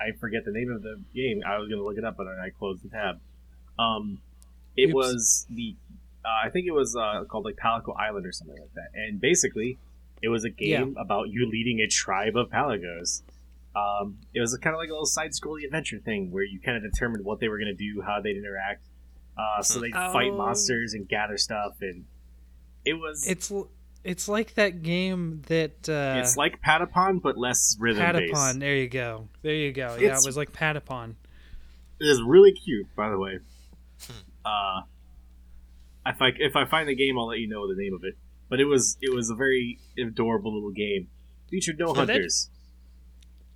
[0.00, 1.42] I forget the name of the game.
[1.46, 3.20] I was going to look it up, but I closed the tab.
[3.78, 4.20] Um,
[4.76, 4.94] it Oops.
[4.94, 5.76] was the
[6.24, 9.20] uh, I think it was uh, called like Palico Island or something like that, and
[9.20, 9.78] basically
[10.22, 13.22] it was a game about you leading a tribe of Palicos.
[13.76, 16.90] Um, it was kind of like a little side-scrolling adventure thing where you kind of
[16.90, 18.86] determined what they were going to do, how they'd interact.
[19.36, 20.36] Uh, so they'd fight Oh.
[20.38, 22.04] monsters and gather stuff, and
[22.84, 23.52] it was It's
[24.04, 28.32] it's like that game that uh, it's like Patapon but less rhythm based.
[28.32, 28.60] Patapon.
[28.60, 29.28] There you go.
[29.42, 29.96] There you go.
[30.00, 31.16] yeah, it was like Patapon.
[32.00, 33.38] It is really cute, by the way.
[34.06, 34.12] Hmm.
[34.44, 34.82] Uh,
[36.06, 38.16] if I if I find the game, I'll let you know the name of it.
[38.48, 41.08] But it was it was a very adorable little game.
[41.50, 42.50] Featured no So that- hunters.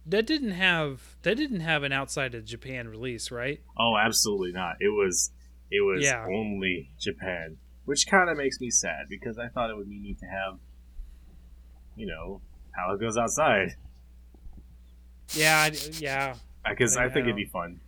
[0.06, 3.60] That didn't have that didn't have an outside of Japan release, right?
[3.78, 4.76] Oh, absolutely not.
[4.80, 5.30] It was
[5.70, 6.26] it was Yeah.
[6.26, 10.18] only Japan, which kind of makes me sad because I thought it would be neat
[10.20, 10.58] to have,
[11.96, 12.40] you know,
[12.72, 13.76] how it goes outside.
[15.34, 16.34] Yeah, yeah.
[16.68, 17.80] Because I, I think it'd be fun.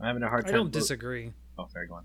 [0.00, 0.54] I'm having a hard time.
[0.54, 1.32] I don't bo- disagree.
[1.58, 2.04] Oh, sorry, go on.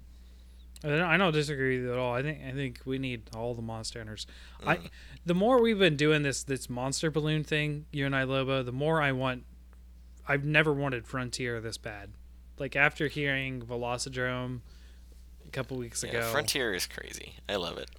[0.84, 2.12] I don't, disagree at all.
[2.16, 4.26] I think I think we need all the monster hunters.
[4.66, 4.90] I Mm.
[5.28, 8.72] the more we've been doing this this monster balloon thing, you and I, Lobo, the
[8.72, 9.46] more I want.
[10.28, 12.10] I've never wanted Frontier this bad.
[12.62, 14.60] Like after hearing Velocidrome
[15.48, 17.34] a couple weeks Yeah, ago, Frontier is crazy.
[17.50, 17.90] I love it.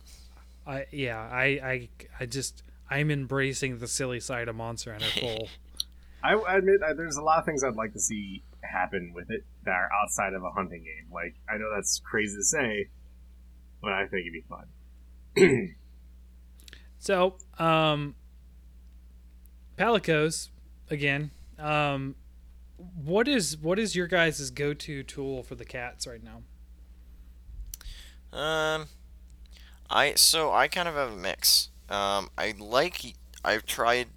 [0.65, 1.89] I yeah, I I
[2.21, 5.49] I just I'm embracing the silly side of Monster Hunter full.
[6.23, 9.33] I I admit I, there's a lot of things I'd like to see happen with
[9.33, 11.13] it that are outside of a hunting game.
[11.13, 12.89] Like I know that's crazy to say,
[13.83, 15.75] but I think it'd be fun.
[17.01, 18.15] So, um,
[19.77, 20.51] Palicos
[20.89, 21.33] again.
[21.59, 22.15] Um,
[22.95, 26.43] what is what is your guys' go to tool for the cats right now?
[28.37, 28.87] Um,
[29.91, 31.71] I so I kind of have a mix.
[31.89, 33.15] Um, I like
[33.45, 34.09] I've tried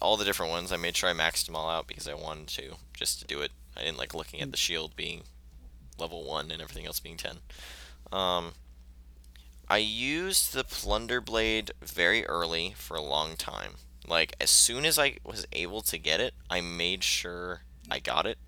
[0.00, 0.72] all the different ones.
[0.72, 3.40] I made sure I maxed them all out because I wanted to just to do
[3.40, 3.50] it.
[3.76, 5.22] I didn't like looking at the shield being
[5.98, 7.38] level one and everything else being ten.
[8.12, 8.52] Um,
[9.68, 13.72] I used the plunder blade very early for a long time.
[14.06, 18.26] Like as soon as I was able to get it, I made sure I got
[18.26, 18.38] it.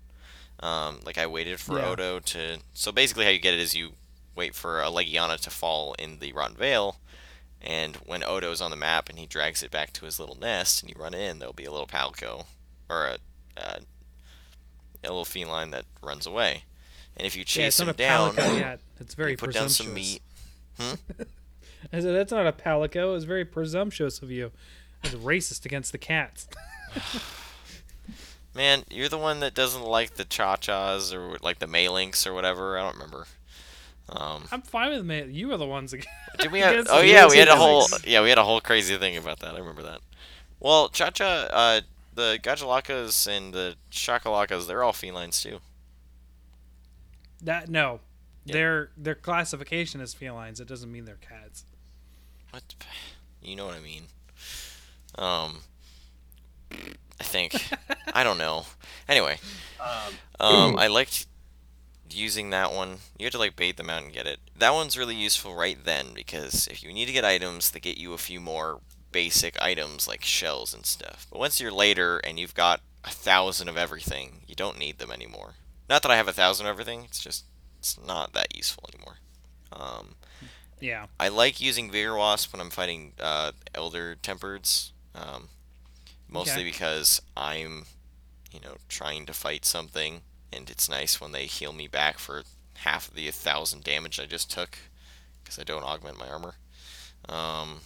[0.59, 1.89] Um, like I waited for Yeah.
[1.89, 2.59] Odo to.
[2.73, 3.93] So basically, how you get it is you
[4.35, 6.97] wait for a Legiana to fall in the Rotten Vale,
[7.61, 10.81] and when Odo's on the map and he drags it back to his little nest,
[10.81, 12.45] and you run in, there'll be a little Palico
[12.89, 13.17] or a,
[13.57, 13.79] a,
[15.03, 16.63] a little feline that runs away.
[17.17, 18.79] And if you yeah, chase not him down, Palico yet.
[18.99, 20.21] It's very you put down some meat.
[20.79, 23.15] I said that's not a Palico.
[23.15, 24.51] It's very presumptuous of you.
[25.03, 26.47] It's racist against the cats.
[28.53, 32.77] Man, you're the one that doesn't like the cha-chas or like the Melynx or whatever.
[32.77, 33.25] I don't remember.
[34.09, 35.23] Um, I'm fine with me.
[35.31, 35.93] You were the ones.
[35.93, 36.07] Again.
[36.39, 36.87] did we have?
[36.89, 39.55] Oh yeah, we had a whole yeah we had a whole crazy thing about that.
[39.55, 40.01] I remember that.
[40.59, 41.81] Well, cha-cha, uh,
[42.13, 45.59] the Gajalakas and the Shakalakas, they're all felines too.
[47.41, 48.01] That no,
[48.45, 48.53] Yeah.
[48.53, 50.59] their their classification is felines.
[50.59, 51.63] It doesn't mean they're cats.
[52.49, 52.75] What?
[53.41, 54.03] You know what I mean?
[55.17, 55.59] Um,
[57.21, 57.53] I think.
[58.13, 58.65] I don't know.
[59.07, 59.37] Anyway,
[59.79, 61.27] Um, um, I liked
[62.09, 62.97] using that one.
[63.19, 64.39] You had to like bait them out and get it.
[64.57, 67.97] That one's really useful right then because if you need to get items that get
[67.99, 68.81] you a few more
[69.11, 71.27] basic items like shells and stuff.
[71.29, 75.11] But once you're later and you've got a thousand of everything, you don't need them
[75.11, 75.53] anymore.
[75.87, 77.03] Not that I have a thousand of everything.
[77.03, 77.45] It's just
[77.77, 79.17] it's not that useful anymore.
[79.71, 80.15] Um,
[80.79, 81.05] Yeah.
[81.19, 85.49] I like using Vigor Wasp when I'm fighting uh, Elder Tempereds, um,
[86.31, 86.71] mostly Okay.
[86.71, 87.85] because I'm,
[88.51, 92.43] you know, trying to fight something, and it's nice when they heal me back for
[92.77, 94.77] half of the thousand damage I just took,
[95.43, 96.55] because I don't augment my armor.
[97.29, 97.81] Um,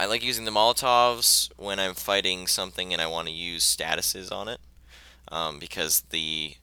[0.00, 4.32] I like using the Molotovs when I'm fighting something and I want to use statuses
[4.32, 4.60] on it,
[5.30, 6.56] um, because the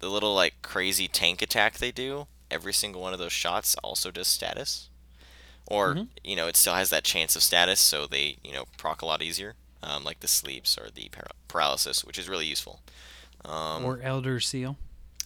[0.00, 4.10] the little like crazy tank attack they do every single one of those shots also
[4.10, 4.88] does status.
[5.70, 6.08] Or, Mhm.
[6.24, 9.06] you know, it still has that chance of status, so they, you know, proc a
[9.06, 12.80] lot easier, um, like the sleeps or the para- paralysis, which is really useful.
[13.44, 14.76] Um, or Elder Seal.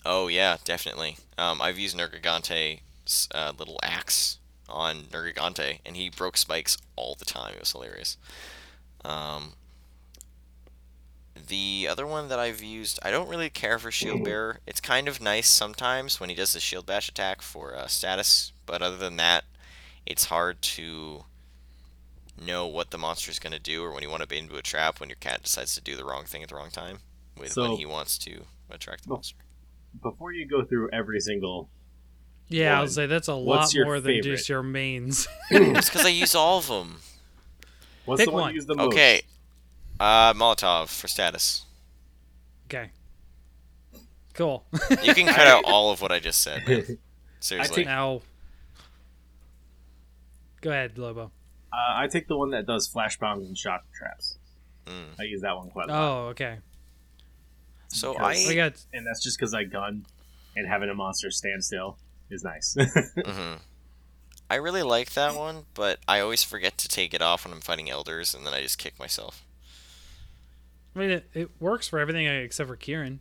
[0.05, 1.17] oh, yeah, definitely.
[1.39, 7.25] Um, I've used Nergigante's uh, little axe on Nergigante, and he broke spikes all the
[7.25, 7.55] time.
[7.55, 8.17] It was hilarious.
[9.05, 9.55] Um,
[11.35, 14.61] the other one that I've used, I don't really care for Shield Bearer.
[14.67, 18.53] It's kind of nice sometimes when he does the Shield Bash attack for uh, status,
[18.67, 19.45] but other than that,
[20.07, 21.25] it's hard to
[22.45, 24.57] know what the monster is going to do or when you want to bait into
[24.57, 26.99] a trap when your cat decides to do the wrong thing at the wrong time
[27.39, 29.37] with when he wants to attract the Well, monster.
[30.03, 31.69] before you go through every single,
[32.49, 32.81] Yeah, I One.
[32.83, 35.29] would say that's a lot your more than just your mains.
[35.51, 36.99] It's because I use all of them.
[38.07, 38.51] what's Pick the one, one.
[38.51, 38.87] you use the most?
[38.89, 39.23] Okay.
[40.01, 41.65] Uh, Molotov for status.
[42.67, 42.91] okay.
[44.35, 44.65] Cool.
[45.03, 46.67] You can cut out all of what I just said.
[46.67, 46.99] man.
[47.41, 47.85] Seriously.
[47.85, 48.23] now,
[50.63, 51.31] go ahead, Lobo.
[51.73, 54.39] Uh, I take the one that does flash bombs and shock traps.
[54.87, 55.19] Mm.
[55.21, 56.59] I use that one quite a lot, Oh, okay.
[57.89, 58.57] So Because- We I.
[58.71, 60.07] got and that's just because I gun,
[60.57, 61.99] and having a monster stand still
[62.31, 62.75] is nice.
[62.79, 63.59] mhm.
[64.51, 67.61] I really like that one, but I always forget to take it off when I'm
[67.61, 69.43] fighting elders, and then I just kick myself.
[70.95, 73.19] I mean, it, it works for everything except for Kirin.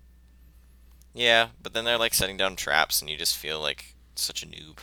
[1.13, 4.45] Yeah, but then they're like setting down traps, and you just feel like such a
[4.45, 4.80] noob.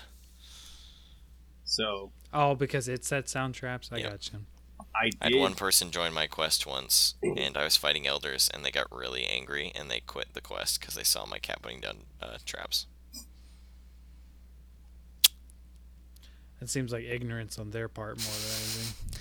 [1.65, 3.91] so Oh, because it set sound traps.
[3.93, 4.11] I Yeah.
[4.11, 4.41] got you.
[4.95, 5.41] I I had did.
[5.41, 9.25] one person join my quest once, and I was fighting elders, and they got really
[9.27, 12.87] angry, and they quit the quest because they saw my cat putting down uh, traps.
[16.61, 19.21] It seems like ignorance on their part more than anything.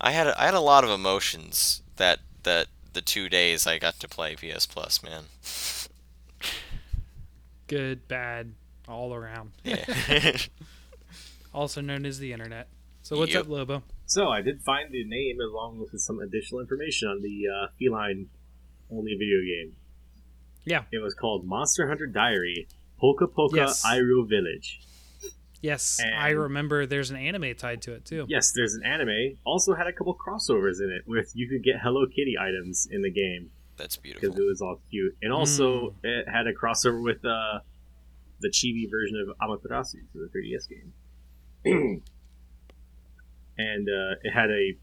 [0.00, 3.78] I had a, I had a lot of emotions that that the two days I
[3.78, 5.24] got to play PS Plus, man.
[7.68, 8.52] Good, bad,
[8.86, 9.84] all around, Yeah.
[11.54, 12.68] also known as the internet.
[13.02, 13.42] So what's Yep.
[13.44, 13.82] up, Lobo?
[14.06, 18.28] So I did find the name along with some additional information on the uh, feline
[18.90, 19.76] only video game.
[20.64, 20.84] Yeah.
[20.92, 22.68] It was called Monster Hunter Diary
[23.02, 23.84] Poka Poka Yes.
[23.84, 24.80] Airou Village.
[25.60, 26.86] Yes, I remember.
[26.86, 28.26] There's an anime tied to it too.
[28.28, 29.38] Yes, there's an anime.
[29.44, 33.02] Also had a couple crossovers in it with you could get Hello Kitty items in
[33.02, 35.16] the game That's beautiful because it was all cute.
[35.22, 37.60] And also it had a crossover with uh,
[38.40, 40.92] the chibi version of Amaterasu for the 3DS game.
[43.58, 44.76] and uh, it had a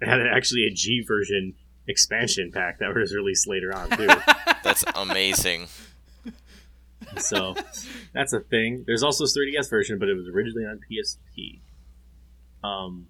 [0.00, 1.54] it had actually a G version
[1.86, 4.06] expansion pack that was released later on too.
[4.64, 5.68] That's amazing.
[7.16, 7.54] so
[8.12, 8.84] that's a thing.
[8.86, 11.60] There's also a 3DS version, but it was originally on PSP.
[12.62, 13.06] Um,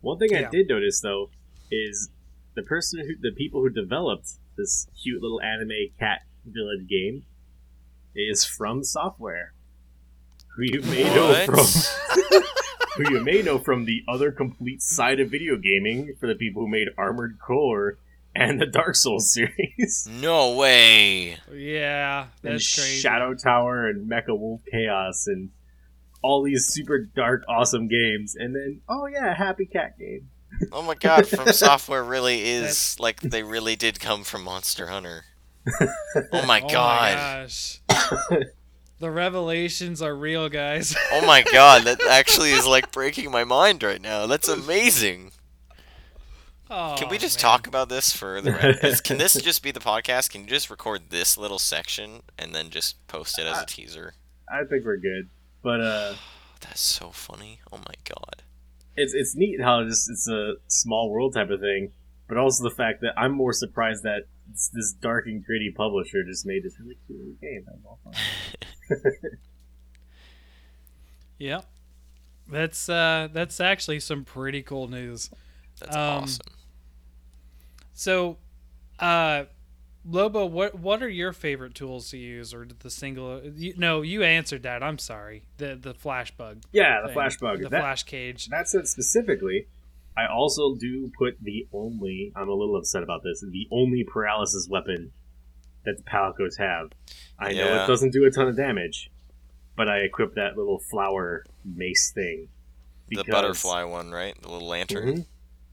[0.00, 0.46] one thing Yeah.
[0.46, 1.30] I did notice though
[1.70, 2.10] is
[2.54, 7.24] the person who, the people who developed this cute little anime cat village game
[8.14, 9.52] is From Software,
[10.56, 12.42] who you may know from,
[12.96, 16.62] who you may know from the other complete side of video gaming for the people
[16.62, 17.98] who made Armored Core
[18.34, 20.08] and the Dark Souls series.
[20.10, 21.36] No way.
[21.52, 23.00] Yeah, and that's crazy.
[23.00, 25.50] Shadow Tower and Metal Wolf Chaos and
[26.22, 30.30] all these super dark, awesome games, and then oh yeah, Happy Cat game.
[30.72, 35.24] Oh my god, From Software really is like they really did come from Monster Hunter.
[36.32, 36.70] Oh my oh god.
[36.70, 37.80] my gosh.
[38.98, 40.94] the revelations are real, guys.
[41.12, 44.26] Oh my god, that actually is like breaking my mind right now.
[44.26, 45.32] That's amazing.
[46.68, 47.42] Oh, Can we just man.
[47.42, 48.56] talk about this further?
[48.82, 50.30] Is- Can this just be the podcast?
[50.30, 54.14] Can you just record this little section and then just post it as a teaser?
[54.52, 55.28] I think we're good,
[55.62, 56.14] but uh,
[56.60, 57.60] That's so funny.
[57.70, 58.42] Oh my god.
[58.96, 61.92] it's it's neat how just it's a small world type of thing,
[62.28, 64.22] but also the fact that I'm more surprised that
[64.56, 67.62] it's this dark and gritty publisher just made this really cute little game.
[67.66, 69.12] That was all fun.
[71.38, 71.60] Yeah.
[72.48, 75.30] That's uh that's actually some pretty cool news.
[75.80, 76.46] That's Um, awesome.
[77.92, 78.38] So
[78.98, 79.44] uh
[80.08, 84.22] Lobo, what what are your favorite tools to use or the single you, No, you
[84.22, 84.82] answered that.
[84.82, 85.42] I'm sorry.
[85.58, 86.62] The the flash bug.
[86.72, 87.14] Yeah, the thing.
[87.14, 87.58] flash bug.
[87.62, 88.46] The That- flash cage.
[88.46, 89.66] That said specifically,
[90.16, 94.66] I also do put the only, I'm a little upset about this, the only paralysis
[94.70, 95.12] weapon
[95.84, 96.90] that the Palicos have.
[97.38, 99.10] I know it doesn't do a ton of damage,
[99.76, 102.48] but I equip that little flower mace thing.
[103.08, 104.34] The butterfly one, right?
[104.40, 105.08] The little lantern.
[105.08, 105.20] Mm-hmm.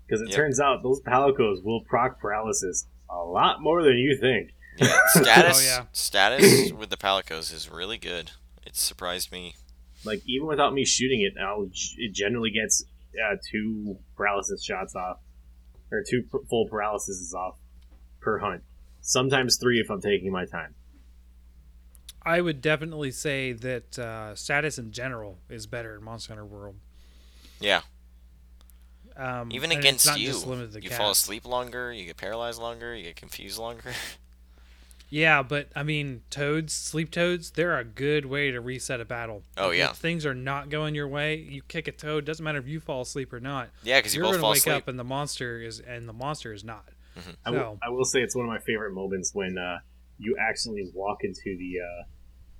[0.05, 0.35] Because it Yep.
[0.35, 4.51] turns out those Palicos will proc paralysis a lot more than you think.
[4.77, 5.85] Yeah, status Oh, yeah.
[5.93, 8.31] status with the Palicos is really good.
[8.65, 9.55] It surprised me.
[10.05, 12.83] Like, even without me shooting it, I'll, it generally gets
[13.21, 15.17] uh, two paralysis shots off,
[15.91, 17.55] or two pr- full paralysis off
[18.21, 18.63] per hunt.
[19.01, 20.75] Sometimes three if I'm taking my time.
[22.25, 26.75] I would definitely say that uh, status in general is better in Monster Hunter World.
[27.59, 27.81] Yeah,
[29.17, 30.97] Um, even against you, just limited to you cats.
[30.97, 33.91] fall asleep longer, you get paralyzed longer, you get confused longer.
[35.13, 39.43] Yeah, but I mean, toads, sleep toads, they're a good way to reset a battle.
[39.57, 39.93] Oh, If yeah.
[39.93, 42.25] things are not going your way, you kick a toad.
[42.25, 43.69] Doesn't matter if you fall asleep or not.
[43.83, 44.75] yeah, because you You're both gonna fall wake asleep.
[44.75, 46.85] up and the monster is and the monster is not.
[47.45, 49.77] I will, So- I will say it's one of my favorite moments when uh,
[50.17, 52.03] you actually walk into the uh,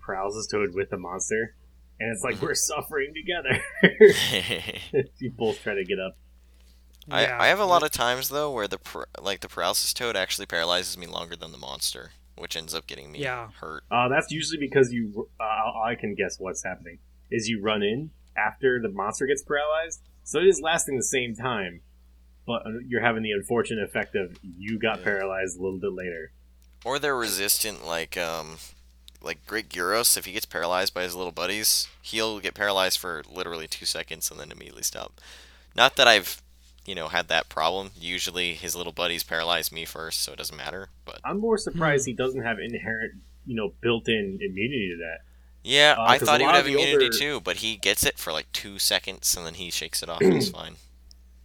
[0.05, 1.55] paralysis toad with the monster,
[1.99, 3.63] and it's like we're suffering together.
[5.19, 6.17] you both try to get up.
[7.09, 7.37] I, Yeah.
[7.41, 8.77] I have a lot of times though where the
[9.19, 13.11] like the paralysis toad actually paralyzes me longer than the monster, which ends up getting
[13.11, 13.49] me Yeah.
[13.59, 13.83] hurt.
[13.91, 15.29] Uh, that's usually because you.
[15.39, 16.99] Uh, I can guess what's happening.
[17.31, 21.35] Is you run in after the monster gets paralyzed, so it is lasting the same
[21.35, 21.81] time,
[22.45, 25.03] but uh, you're having the unfortunate effect of you got Yeah.
[25.05, 26.31] paralyzed a little bit later.
[26.85, 28.57] Or they're resistant, like um,
[29.21, 30.17] like Great Girros.
[30.17, 34.29] If he gets paralyzed by his little buddies, he'll get paralyzed for literally two seconds
[34.29, 35.21] and then immediately stop.
[35.75, 36.41] Not that I've,
[36.85, 37.91] you know, had that problem.
[37.99, 40.89] Usually his little buddies paralyze me first, so it doesn't matter.
[41.05, 43.13] But I'm more surprised he doesn't have inherent,
[43.45, 45.19] you know, built-in immunity to that.
[45.63, 48.17] yeah, Uh, I 'cause thought he would have immunity older- too, but he gets it
[48.17, 50.75] for like two seconds and then he shakes it off and he's fine.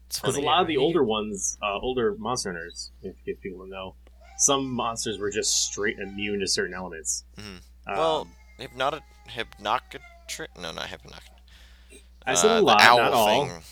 [0.09, 0.31] It's fine.
[0.33, 0.81] Because a lot of the yeah.
[0.81, 3.95] older ones, uh, older monster hunters, if, if people to know,
[4.39, 7.25] some monsters were just straight immune to certain elements.
[7.37, 7.61] Mhm.
[7.87, 11.23] Um, Well, Hypnotic, hypnocatri- no, not hypnoc.
[12.27, 13.47] I said a uh, lot, the owl not all.
[13.47, 13.63] thing,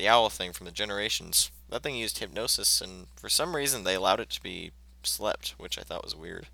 [0.00, 1.50] the owl thing from the generations.
[1.68, 4.70] That thing used hypnosis, and for some reason they allowed it to be
[5.02, 6.46] slept, which I thought was weird.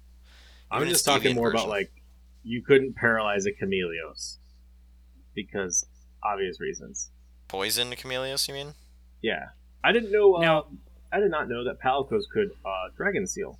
[0.71, 1.61] I'm Even just talking more version.
[1.67, 1.93] about like
[2.43, 4.37] you couldn't paralyze a chameleos
[5.35, 5.87] because
[6.25, 7.11] obvious reasons.
[7.49, 8.75] Poison Chameleos, you mean?
[9.23, 9.51] Yeah,
[9.85, 10.35] I didn't know.
[10.37, 10.67] Uh, Now-
[11.13, 13.59] I did not know that palicos could uh, dragon seal.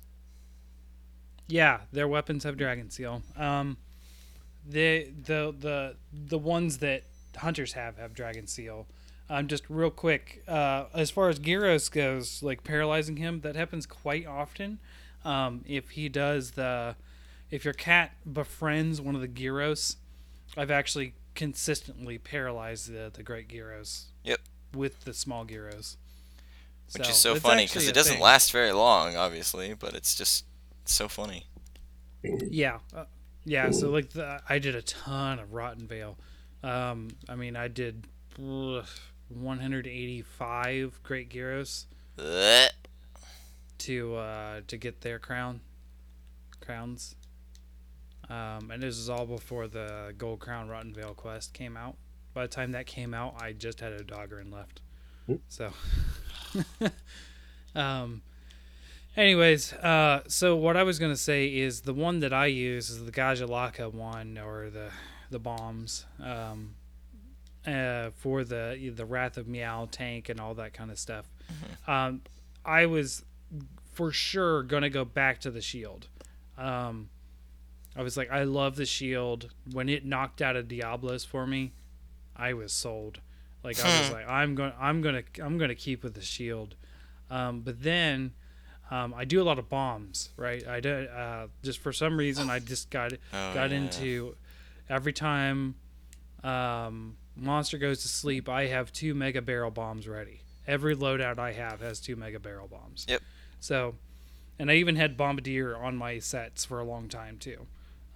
[1.47, 3.23] Yeah, their weapons have dragon seal.
[3.37, 3.77] Um,
[4.67, 7.03] the the the the ones that
[7.37, 8.85] hunters have have dragon seal.
[9.29, 13.85] Um, just real quick, uh, as far as Girros goes, like paralyzing him, that happens
[13.85, 14.79] quite often.
[15.25, 16.95] Um, if he does the,
[17.51, 19.97] if your cat befriends one of the Girros,
[20.55, 24.05] I've actually consistently paralyzed the the great Girros.
[24.23, 24.39] Yep.
[24.73, 25.97] With the small Girros.
[26.93, 28.23] Which is so funny because it doesn't thing.
[28.23, 30.45] last very long, obviously, but it's just
[30.85, 31.45] so funny.
[32.23, 33.05] Yeah, uh,
[33.43, 33.71] yeah.
[33.71, 36.17] So like, the, I did a ton of Rotten Vale.
[36.63, 38.07] Um, I mean, I did
[38.39, 38.85] ugh,
[39.29, 41.85] 185 Great Girros
[42.17, 42.69] Blech.
[43.79, 45.61] to uh, to get their crown
[46.59, 47.15] crowns.
[48.29, 51.95] Um, and this is all before the Gold Crown Rotten Vale quest came out.
[52.33, 54.81] By the time that came out, I just had a dogger and left.
[55.25, 55.35] Hmm.
[55.47, 55.71] So,
[57.75, 58.21] um,
[59.15, 63.05] anyways, uh, so what I was gonna say is the one that I use is
[63.05, 64.89] the Gajalaka one or the
[65.29, 66.05] the bombs.
[66.21, 66.75] Um,
[67.67, 71.29] uh, for the the Wrath of Meow tank and all that kind of stuff.
[71.87, 72.21] Um,
[72.65, 73.23] I was
[73.93, 76.07] for sure gonna go back to the shield.
[76.57, 77.09] Um,
[77.95, 79.49] I was like, I love the shield.
[79.71, 81.73] When it knocked out a Diablos for me,
[82.35, 83.19] I was sold.
[83.63, 86.75] Like I was like, I'm going, I'm gonna, I'm gonna keep with the shield.
[87.29, 88.31] Um, but then,
[88.91, 90.65] um, I do a lot of bombs, right?
[90.65, 93.77] I do, uh, just for some reason, I just got Oh, got yeah.
[93.77, 94.35] into
[94.89, 95.75] every time
[96.43, 100.41] um, monster goes to sleep, I have two mega barrel bombs ready.
[100.67, 103.05] Every loadout I have has two mega barrel bombs.
[103.07, 103.21] Yep.
[103.59, 103.95] So,
[104.59, 107.65] and I even had bombardier on my sets for a long time too,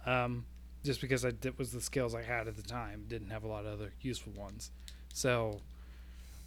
[0.06, 0.44] um,
[0.84, 3.06] just because I that was the skills I had at the time.
[3.08, 4.70] Didn't have a lot of other useful ones.
[5.14, 5.60] So,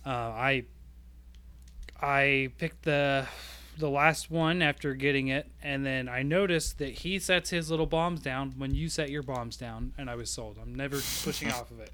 [0.05, 0.65] uh, I
[2.01, 3.27] I picked the
[3.77, 7.85] the last one after getting it, and then I noticed that he sets his little
[7.85, 10.57] bombs down when you set your bombs down, and I was sold.
[10.61, 11.91] I'm never pushing off of it.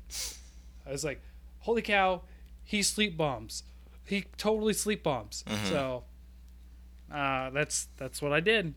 [0.85, 1.21] I was like,
[1.59, 2.21] "Holy cow,
[2.63, 3.63] he sleep bombs.
[4.05, 5.69] He totally sleep bombs." Mhm.
[5.69, 6.03] So
[7.11, 8.73] uh, that's that's what I did,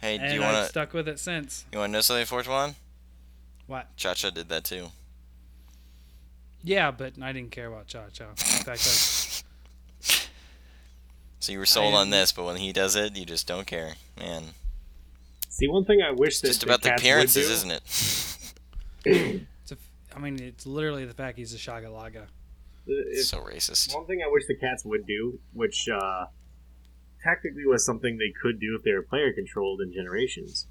[0.00, 1.64] Hey, do you wanna stuck with it since.
[1.72, 2.74] you wanna know something, Fourth One?
[3.66, 3.96] What?
[3.96, 4.88] Cha Cha did that too.
[6.64, 8.28] Yeah, but I didn't care about Cha Cha.
[8.30, 8.76] In fact, I,
[11.40, 13.66] So you were sold I on this, but when he does it, you just don't
[13.66, 14.44] care, man.
[15.48, 17.70] See, one thing I wish that Just about the cats would appearances, do- isn't
[19.04, 19.42] it?
[20.12, 22.26] it's a, I mean, it's literally the fact he's a Shakalaka.
[22.86, 23.94] It's so racist.
[23.94, 26.26] one thing I wish the cats would do, which uh,
[27.22, 30.66] technically was something they could do if they were player controlled in Generations,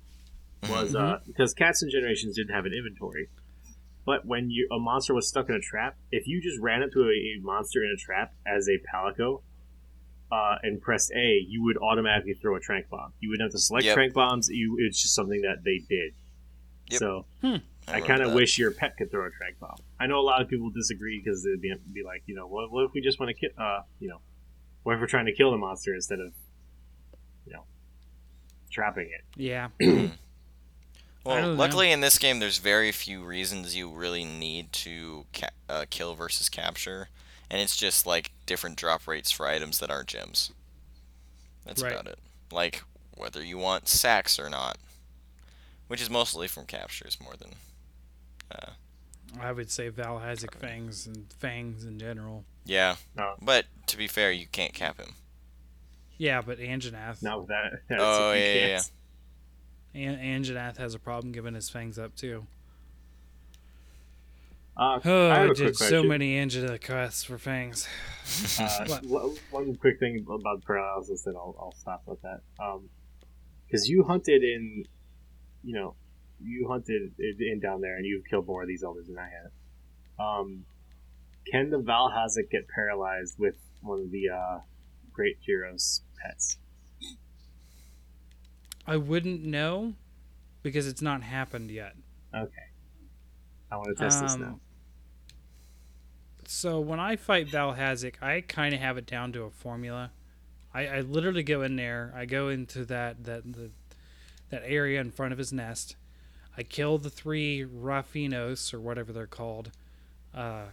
[0.70, 3.30] was uh, because cats in Generations didn't have an inventory.
[4.06, 7.02] But when you a monster was stuck in a trap, if you just ran into
[7.04, 9.42] a, a monster in a trap as a palico,
[10.32, 13.14] uh, and pressed A, you would automatically throw a trank bomb.
[13.20, 13.96] You wouldn't have to select Yep.
[13.96, 14.50] trank bombs.
[14.50, 16.14] You it's just something that they did.
[16.90, 17.00] Yep.
[17.00, 17.26] So
[17.92, 19.78] I, remember kind of wish your pet could throw a trank bomb.
[20.00, 22.72] I know a lot of people disagree because they'd be, be like, you know, what,
[22.72, 24.22] what if we just want to kill, uh, you know,
[24.84, 26.34] what if we're trying to kill the monster instead of,
[27.46, 27.64] you know,
[28.72, 29.24] trapping it?
[29.36, 29.70] Yeah.
[31.24, 31.62] Well, don't know.
[31.62, 36.16] luckily in this game, there's very few reasons you really need to ca- uh, kill
[36.16, 37.10] versus capture,
[37.50, 40.52] and it's just like different drop rates for items that aren't gems.
[41.64, 41.92] That's Right.
[41.92, 42.18] about it.
[42.52, 42.82] Like
[43.16, 44.78] whether you want sacks or not,
[45.88, 47.52] which is mostly from captures more than.
[48.52, 48.72] Uh,
[49.40, 52.44] I would say Vaal Hazak fangs and fangs in general.
[52.66, 55.16] yeah, No, but to be fair, you can't cap him.
[56.18, 57.24] Yeah, but Anjanath.
[57.24, 57.82] not with that.
[58.00, 58.80] Oh, you yeah, yeah,
[59.94, 60.20] can't.
[60.20, 62.46] An- Anjanath has a problem giving his fangs up too.
[64.78, 67.88] Uh, Oh, I I, did so many Anjanath quests for fangs.
[68.60, 68.98] Uh,
[69.50, 72.40] one quick thing about paralysis, then I'll, I'll stop with that.
[73.68, 74.86] Because you hunted in,
[75.64, 75.96] you know,
[76.44, 80.26] you hunted in, down there, and you've killed more of these elders than I have.
[80.26, 80.66] Um,
[81.52, 84.60] can the Vaal Hazak get paralyzed with one of the uh,
[85.12, 86.58] Great Girros pets?
[88.86, 89.94] I wouldn't know
[90.64, 91.96] because it's not happened yet.
[92.36, 92.68] Okay,
[93.72, 94.46] I want to test this now.
[94.48, 94.62] Um,
[96.46, 100.12] So when I fight Vaal Hazak, I kind of have it down to a formula.
[100.74, 102.14] I, I literally go in there.
[102.16, 103.72] I go into that that the,
[104.50, 105.96] that area in front of his nest.
[106.58, 109.72] I kill the three Raphinos or whatever they're called.
[110.34, 110.66] Uh,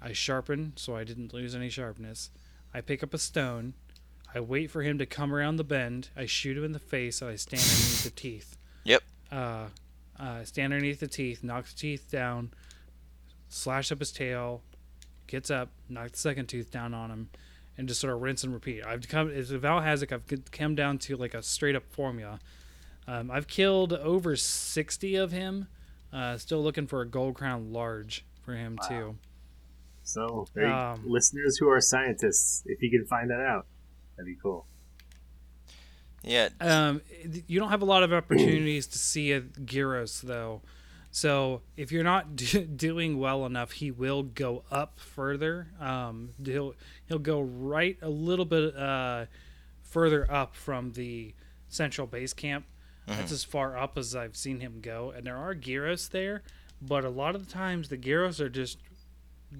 [0.00, 2.30] I sharpen so I didn't lose any sharpness.
[2.72, 3.74] I pick up a stone.
[4.34, 6.10] I wait for him to come around the bend.
[6.16, 7.20] I shoot him in the face.
[7.22, 8.56] And I stand underneath the teeth.
[8.84, 9.02] Yep.
[9.32, 9.66] Uh,
[10.18, 12.52] uh, stand underneath the teeth, knock the teeth down,
[13.48, 14.62] slash up his tail,
[15.26, 17.30] gets up, knock the second tooth down on him,
[17.76, 18.84] and just sort of rinse and repeat.
[18.84, 20.12] I've come as Vaal Hazak.
[20.12, 22.40] I've come down to like a straight up formula.
[23.08, 25.66] Um, I've killed over sixty of him
[26.12, 28.88] Uh, still looking for a gold crown large for him Wow.
[28.88, 29.16] too.
[30.04, 33.66] So, hey, Um, listeners who are scientists, if you can find that out,
[34.16, 34.66] that'd be cool.
[36.22, 37.02] Yeah, Um,
[37.46, 40.62] you don't have a lot of opportunities to see a Girros though,
[41.10, 45.68] so if you're not do- doing well enough, he will go up further.
[45.78, 46.74] Um, he'll
[47.06, 49.26] he'll go right a little bit uh,
[49.82, 51.34] further up from the
[51.68, 52.64] central base camp.
[53.16, 56.42] That's as far up as I've seen him go, and there are Girros there,
[56.82, 58.78] but a lot of the times the Girros are just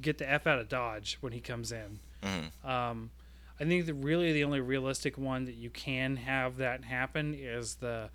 [0.01, 1.99] get the f out of dodge when he comes in.
[2.23, 2.65] Mhm.
[2.65, 3.11] Um,
[3.59, 7.77] I think that really the only realistic one that you can have that happen is
[7.77, 8.11] the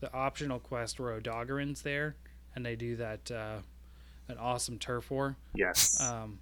[0.00, 2.14] the optional quest where Odogaron's there,
[2.54, 3.58] and they do that uh,
[4.28, 5.36] an awesome turf war.
[5.54, 6.00] Yes.
[6.00, 6.38] Um,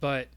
[0.00, 0.28] but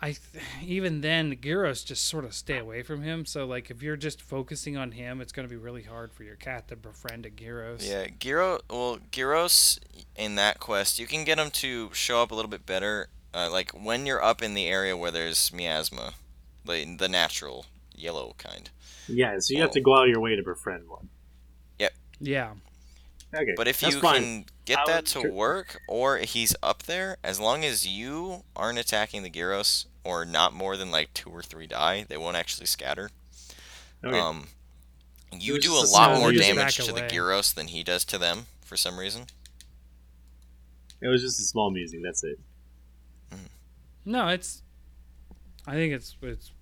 [0.00, 3.24] I th- even then Girros just sort of stay away from him.
[3.24, 6.22] So like if you're just focusing on him, it's going to be really hard for
[6.22, 7.88] your cat to befriend a Girros.
[7.88, 8.60] Yeah, Gyro.
[8.68, 9.78] Well, Girros
[10.14, 13.08] in that quest, you can get him to show up a little bit better.
[13.32, 16.14] Uh, like when you're up in the area where there's miasma,
[16.64, 18.70] the the natural yellow kind.
[19.08, 19.72] yeah, so you have oh.
[19.72, 21.08] to go out of your way to befriend one.
[21.78, 21.92] Yep.
[22.20, 22.52] Yeah.
[23.34, 23.54] Okay.
[23.56, 24.22] But if you fine.
[24.22, 28.44] can get How- that to tr- work, or he's up there, as long as you
[28.54, 32.36] aren't attacking the Girros, or not more than like two or three die, they won't
[32.36, 33.10] actually scatter.
[34.04, 34.18] Okay.
[34.18, 34.46] Um,
[35.32, 37.08] you was do a lot more damage Back to the away.
[37.08, 39.26] Girros than he does to them for some reason.
[41.00, 42.00] it was just a small musing.
[42.02, 42.38] That's it.
[44.04, 44.62] No, it's.
[45.66, 46.52] I think it's it's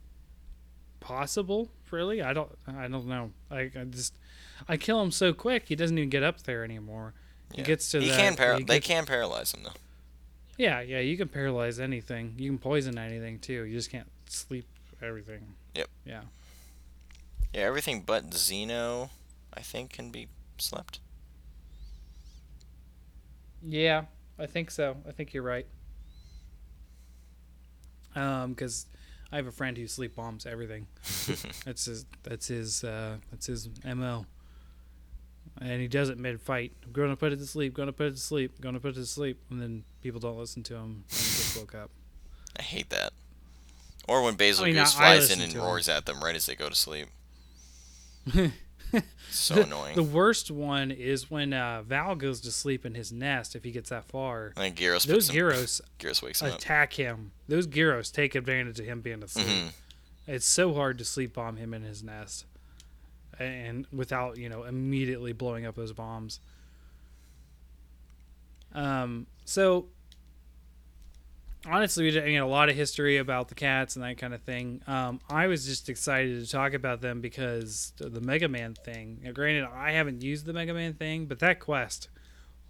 [1.00, 1.68] possible.
[1.90, 2.50] Really, I don't.
[2.66, 3.30] I don't know.
[3.50, 4.14] I, I just.
[4.68, 5.68] I kill him so quick.
[5.68, 7.14] He doesn't even get up there anymore.
[7.52, 7.64] He Yeah.
[7.66, 8.00] gets to.
[8.00, 9.72] He that- can par- he They gets- can paralyze him though.
[10.56, 11.00] Yeah, yeah.
[11.00, 12.34] You can paralyze anything.
[12.38, 13.64] You can poison anything too.
[13.64, 14.66] You just can't sleep
[15.02, 15.54] everything.
[15.74, 15.88] Yep.
[16.04, 16.22] Yeah.
[17.52, 19.10] Yeah, everything but Xeno,
[19.52, 20.28] I think, can be
[20.58, 21.00] slept.
[23.62, 24.04] Yeah,
[24.38, 24.96] I think so.
[25.08, 25.66] I think you're right.
[28.14, 28.86] Um, because
[29.32, 30.86] I have a friend who sleep bombs everything.
[31.64, 32.06] that's his.
[32.22, 32.84] That's his.
[32.84, 34.26] Uh, that's his mo.
[35.64, 36.72] And he does it mid fight.
[36.84, 37.72] I'm gonna put it to sleep.
[37.74, 38.60] Gonna put it to sleep.
[38.60, 39.40] Gonna put it to sleep.
[39.50, 40.82] And then people don't listen to him.
[40.82, 41.90] And he gets woke up.
[42.58, 43.12] I hate that.
[44.06, 45.64] Or when Basil I mean, Goose I- I flies in and to him.
[45.64, 47.08] roars at them right as they go to sleep.
[49.30, 49.96] so annoying.
[49.96, 53.56] The worst one is when uh, Vaal goes to sleep in his nest.
[53.56, 56.52] If he gets that far, and then Girros, those puts him, Girros Girros wakes him
[56.52, 56.58] up.
[56.58, 57.32] attack him.
[57.48, 59.46] Those Girros take advantage of him being asleep.
[59.46, 59.72] Mhm.
[60.26, 62.46] It's so hard to sleep bomb him in his nest,
[63.38, 66.40] and without you know immediately blowing up those bombs.
[68.74, 69.26] Um.
[69.44, 69.86] So
[71.66, 74.34] honestly, we did you know, a lot of history about the cats and that kind
[74.34, 74.82] of thing.
[74.86, 79.20] Um, I was just excited to talk about them because the Mega Man thing.
[79.22, 82.08] Now, granted, I haven't used the Mega Man thing, but that quest,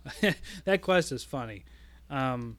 [0.64, 1.64] that quest is funny.
[2.10, 2.58] Um,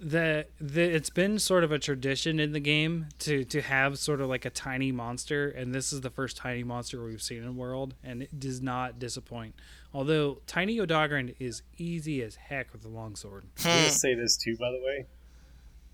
[0.00, 4.20] the, the it's been sort of a tradition in the game to to have sort
[4.20, 7.44] of like a tiny monster, and this is the first tiny monster we've seen in
[7.46, 9.54] the World, and it does not disappoint.
[9.92, 13.44] Although Tiny Odogaron is easy as heck with the longsword.
[13.64, 13.88] I'm gonna Hmm.
[13.88, 15.06] say this too, by the way.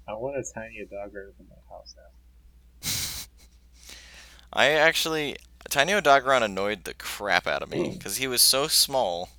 [0.06, 3.26] I want a tiny dog in my house now.
[4.52, 5.36] I actually,
[5.70, 9.30] Tiny Odogaron annoyed the crap out of me because he was so small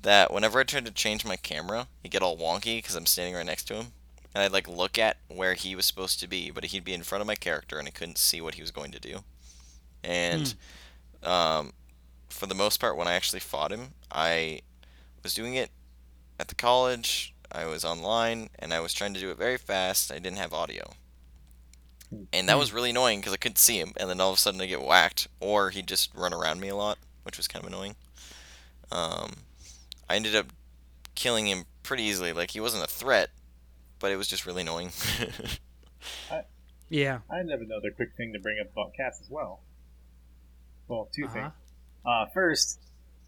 [0.00, 3.34] that whenever I tried to change my camera, he'd get all wonky because I'm standing
[3.34, 3.86] right next to him,
[4.34, 7.02] and I'd like look at where he was supposed to be, but he'd be in
[7.02, 9.18] front of my character and I couldn't see what he was going to do.
[10.04, 10.54] And
[11.22, 11.72] um,
[12.28, 14.60] for the most part, when I actually fought him, I
[15.22, 15.70] was doing it
[16.38, 17.34] at the college.
[17.50, 20.12] I was online and I was trying to do it very fast.
[20.12, 20.92] I didn't have audio.
[22.32, 24.40] And that was really annoying because I couldn't see him, and then all of a
[24.40, 27.62] sudden I get whacked, or he'd just run around me a lot, which was kind
[27.62, 27.96] of annoying.
[28.90, 29.32] Um,
[30.08, 30.46] I ended up
[31.14, 32.32] killing him pretty easily.
[32.32, 33.30] Like he wasn't a threat,
[33.98, 34.90] but it was just really annoying.
[36.90, 37.18] Yeah.
[37.30, 39.60] I had another quick thing to bring up about cats as well.
[40.88, 41.32] Well, 2 Uh-huh.
[41.34, 41.52] things.
[42.06, 42.80] Uh, first,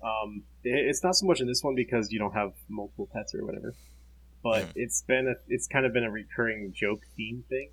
[0.02, 3.34] um, it, it's not so much in this one because you don't have multiple pets
[3.34, 3.74] or whatever,
[4.42, 4.72] but Mhm.
[4.76, 7.70] it's been a, it's kind of been a recurring joke theme thing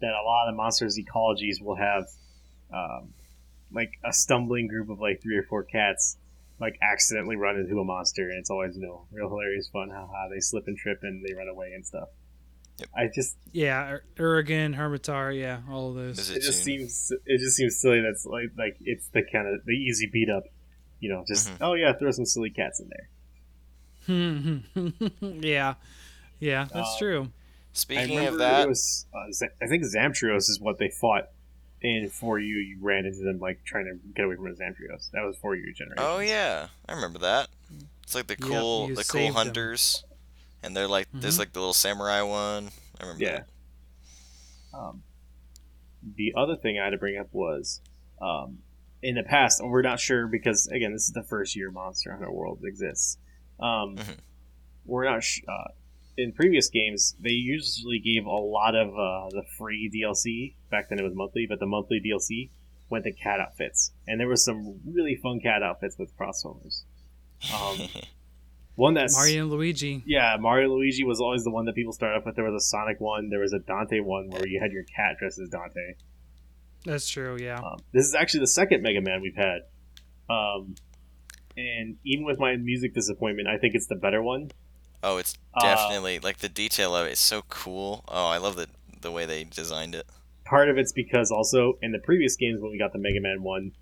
[0.00, 2.08] that a lot of monsters ecologies will have,
[2.72, 3.14] um,
[3.70, 6.16] like a stumbling group of like three or four cats,
[6.60, 9.90] like accidentally run into a monster, and it's always you know real hilarious fun.
[9.90, 12.08] Haha, they slip and trip and they run away and stuff.
[12.78, 12.88] Yep.
[12.96, 16.18] I just Yeah, Ur- Uragaan, Hermitaur, yeah, all of those.
[16.18, 16.64] Is it just too.
[16.64, 20.28] seems it just seems silly that's like like it's the kind of the easy beat
[20.30, 20.44] up
[21.00, 21.56] you know just Mhm.
[21.60, 23.08] oh yeah throw some silly cats in there
[25.20, 25.74] yeah,
[26.40, 27.22] yeah, that's Uh, true.
[27.24, 27.28] I
[27.72, 31.28] Speaking of that, it was uh, Z- I think Zamtrios is what they fought
[31.84, 35.10] and for you you ran into them like trying to get away from a Zamtrios
[35.12, 37.48] that was for you generation oh yeah, I remember that.
[38.02, 39.34] It's like the cool you the cool saved 'em.
[39.34, 40.04] hunters,
[40.62, 41.40] and they're like there's Mhm.
[41.40, 42.70] like the little samurai one.
[43.00, 43.22] I remember.
[43.24, 43.40] Yeah.
[44.72, 44.78] that.
[44.78, 45.02] Um,
[46.16, 47.80] the other thing I had to bring up was,
[48.20, 48.58] um,
[49.02, 52.12] in the past, and we're not sure because again, this is the first year Monster
[52.12, 53.18] Hunter World exists.
[53.60, 54.18] Um, Mhm.
[54.86, 55.22] We're not.
[55.22, 55.68] Sh- uh,
[56.16, 60.54] in previous games, they usually gave a lot of uh, the free DLC.
[60.70, 62.50] Back then, it was monthly, but the monthly DLC
[62.90, 66.84] went to cat outfits, and there was some really fun cat outfits with crossovers.
[67.52, 67.88] Um,
[68.76, 70.02] one that's Mario and Luigi.
[70.06, 72.36] yeah, Mario and Luigi was always the one that people started off with.
[72.36, 75.16] There was a Sonic one, there was a Dante one where you had your cat
[75.18, 75.94] dressed as Dante.
[76.84, 77.36] That's true.
[77.40, 77.58] Yeah.
[77.58, 79.62] Um, this is actually the second Mega Man we've had.
[80.28, 80.74] Um,
[81.56, 84.50] and even with my music disappointment, I think it's the better one.
[85.04, 88.04] Oh, it's Uh, definitely like the detail of it is so cool.
[88.08, 88.66] Oh, I love the
[89.02, 90.06] the way they designed it.
[90.44, 93.42] Part of it's because also in the previous games when we got the Mega Man
[93.42, 93.72] one,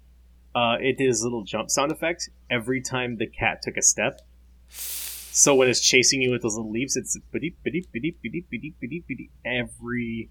[0.54, 4.20] uh, it did this little jump sound effect every time the cat took a step.
[4.68, 8.20] So when it's chasing you with those little leaps, it's beep beep beep beep
[8.50, 10.30] beep beep beep every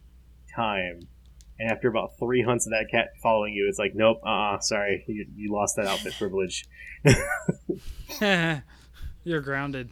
[0.56, 1.08] time.
[1.60, 4.60] And after about three hunts of that cat following you, it's like, nope, uh, uh
[4.60, 6.66] sorry, you, you lost that outfit privilege.
[9.24, 9.92] You're grounded.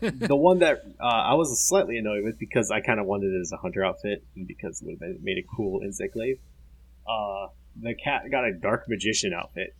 [0.00, 3.40] The one that uh, I was slightly annoyed with because I kind of wanted it
[3.40, 6.38] as a hunter outfit and because it would have made a cool insect glaive.
[7.08, 7.48] Uh,
[7.80, 9.74] the cat got a dark magician outfit.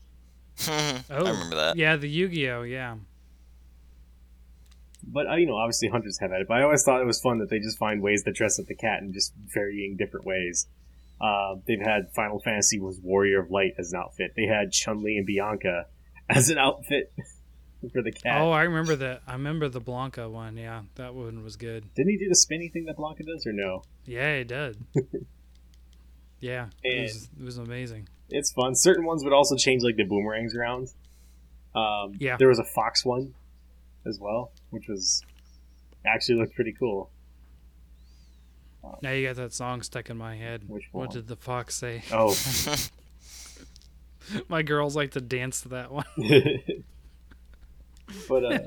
[0.68, 1.76] I Oh, remember that.
[1.76, 2.62] Yeah, the Yu-Gi-Oh.
[2.62, 2.96] Yeah.
[5.06, 6.48] But uh, you know, obviously hunters have at it.
[6.48, 8.66] But I always thought it was fun that they just find ways to dress up
[8.66, 10.66] the cat in just varying different ways.
[11.20, 14.32] Uh, they've had Final Fantasy was Warrior of Light as an outfit.
[14.36, 15.86] They had Chun Li and Blanca
[16.28, 17.12] as an outfit
[17.92, 18.40] for the cat.
[18.40, 19.22] Oh, I remember that.
[19.26, 20.56] I remember the Blanca one.
[20.56, 21.92] Yeah, that one was good.
[21.94, 23.82] Didn't he do the spinny thing that Blanca does, or no?
[24.04, 24.78] Yeah, he did.
[26.40, 28.08] yeah, it was, it was amazing.
[28.30, 28.74] It's fun.
[28.74, 30.88] Certain ones would also change like the boomerangs around.
[31.74, 32.36] Um, Yeah.
[32.36, 33.34] There was a fox one
[34.06, 35.22] as well, which was
[36.04, 37.10] actually looked pretty cool.
[39.02, 40.62] Now you got that song stuck in my head.
[40.66, 42.02] Which What did the fox say?
[42.12, 42.34] Oh,
[44.48, 46.04] My girls like to dance to that one.
[48.28, 48.59] But uh,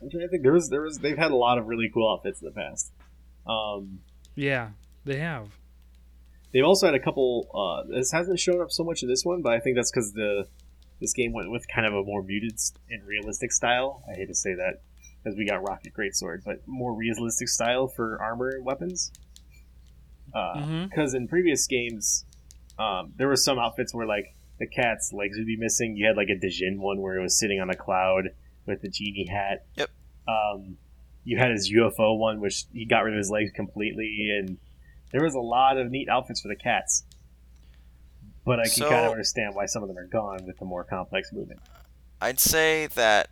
[0.00, 0.42] I'm trying to think.
[0.42, 2.92] There was there was they've had a lot of really cool outfits in the past.
[3.46, 4.00] Um,
[4.34, 4.70] Yeah,
[5.04, 5.48] they have.
[6.52, 7.48] they've also had a couple.
[7.54, 10.12] Uh, this hasn't shown up so much in this one, but I think that's because
[10.12, 10.46] the
[11.00, 14.04] this game went with kind of a more muted and realistic style.
[14.08, 14.82] I hate to say that
[15.22, 19.12] because we got Rocket Greatsword, but more realistic style for armor and weapons.
[20.88, 22.24] Because in previous games,
[22.78, 25.96] um, there were some outfits where like the cat's legs would be missing.
[25.96, 28.30] You had like a Djinn one where it was sitting on a cloud
[28.66, 29.66] with the genie hat.
[29.76, 29.90] Yep.
[30.28, 30.76] Um,
[31.24, 34.58] you had his UFO one, which he got rid of his legs completely, and
[35.10, 37.04] there was a lot of neat outfits for the cats.
[38.44, 40.64] But I can So- kind of understand why some of them are gone with the
[40.64, 41.60] more complex movement.
[42.20, 43.30] I'd say that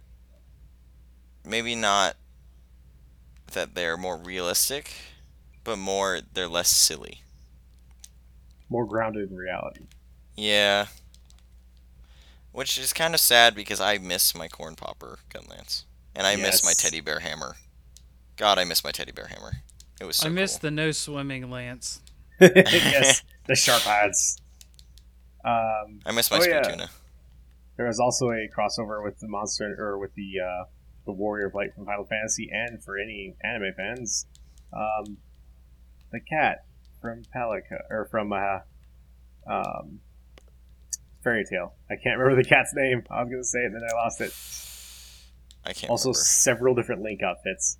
[1.44, 2.16] maybe not
[3.52, 4.92] that they're more realistic,
[5.64, 7.22] but more they're less silly.
[8.68, 9.86] More grounded in reality.
[10.36, 10.86] Yeah.
[12.52, 15.86] Which is kind of sad because I miss my corn popper gun lance.
[16.14, 17.54] And I miss my teddy bear hammer.
[18.36, 19.52] God, I miss my teddy bear hammer.
[20.00, 20.60] It was so I miss cool.
[20.62, 22.00] the no swimming lance.
[22.40, 24.36] yes, the sharp eyes.
[25.44, 26.62] Um, I miss my Oh, spear yeah.
[26.62, 26.90] tuna.
[27.76, 30.64] There was also a crossover with the monster or with the uh,
[31.06, 34.26] the Warrior of Light from Final Fantasy, and for any anime fans,
[34.72, 35.18] um,
[36.12, 36.64] the cat
[37.00, 38.58] from Palica or from uh,
[39.46, 40.00] um,
[41.22, 41.74] Fairy Tale.
[41.90, 43.04] I can't remember the cat's name.
[43.10, 44.32] I was gonna say it, and then I lost it.
[45.64, 46.18] I can't also, remember.
[46.24, 47.76] several different Link outfits.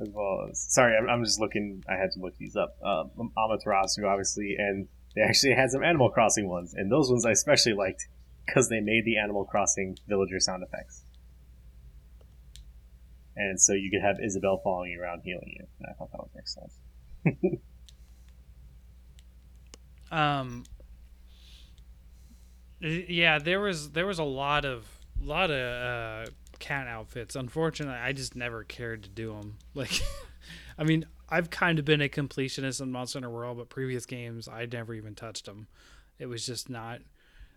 [0.00, 1.82] As well as sorry, I'm, I'm just looking.
[1.88, 2.76] I had to look these up.
[2.84, 7.30] Um, Amaterasu, obviously, and they actually had some Animal Crossing ones, and those ones I
[7.30, 8.08] especially liked
[8.46, 11.04] because they made the Animal Crossing villager sound effects.
[13.34, 15.66] And so you could have Isabelle following you around healing you.
[15.80, 17.60] And I thought that was excellent.
[20.12, 20.64] Um.
[22.82, 24.86] Yeah, there was there was a lot of
[25.20, 27.36] lot of uh, cat outfits.
[27.36, 29.58] Unfortunately, I just never cared to do them.
[29.74, 30.02] Like,
[30.78, 34.48] I mean, I've kind of been a completionist in Monster Hunter World, but previous games
[34.48, 35.68] I never even touched them.
[36.18, 37.00] It was just not.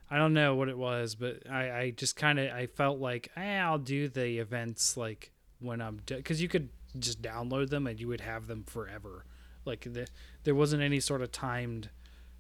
[0.10, 3.32] I don't know what it was, but I, I just kind of I felt like
[3.36, 6.70] eh, I'll do the events like when I'm because you could
[7.00, 9.26] just download them and you would have them forever.
[9.66, 10.08] Like the,
[10.44, 11.90] there wasn't any sort of timed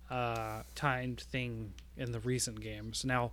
[0.10, 3.04] uh, timed thing in the recent games.
[3.06, 3.32] Now,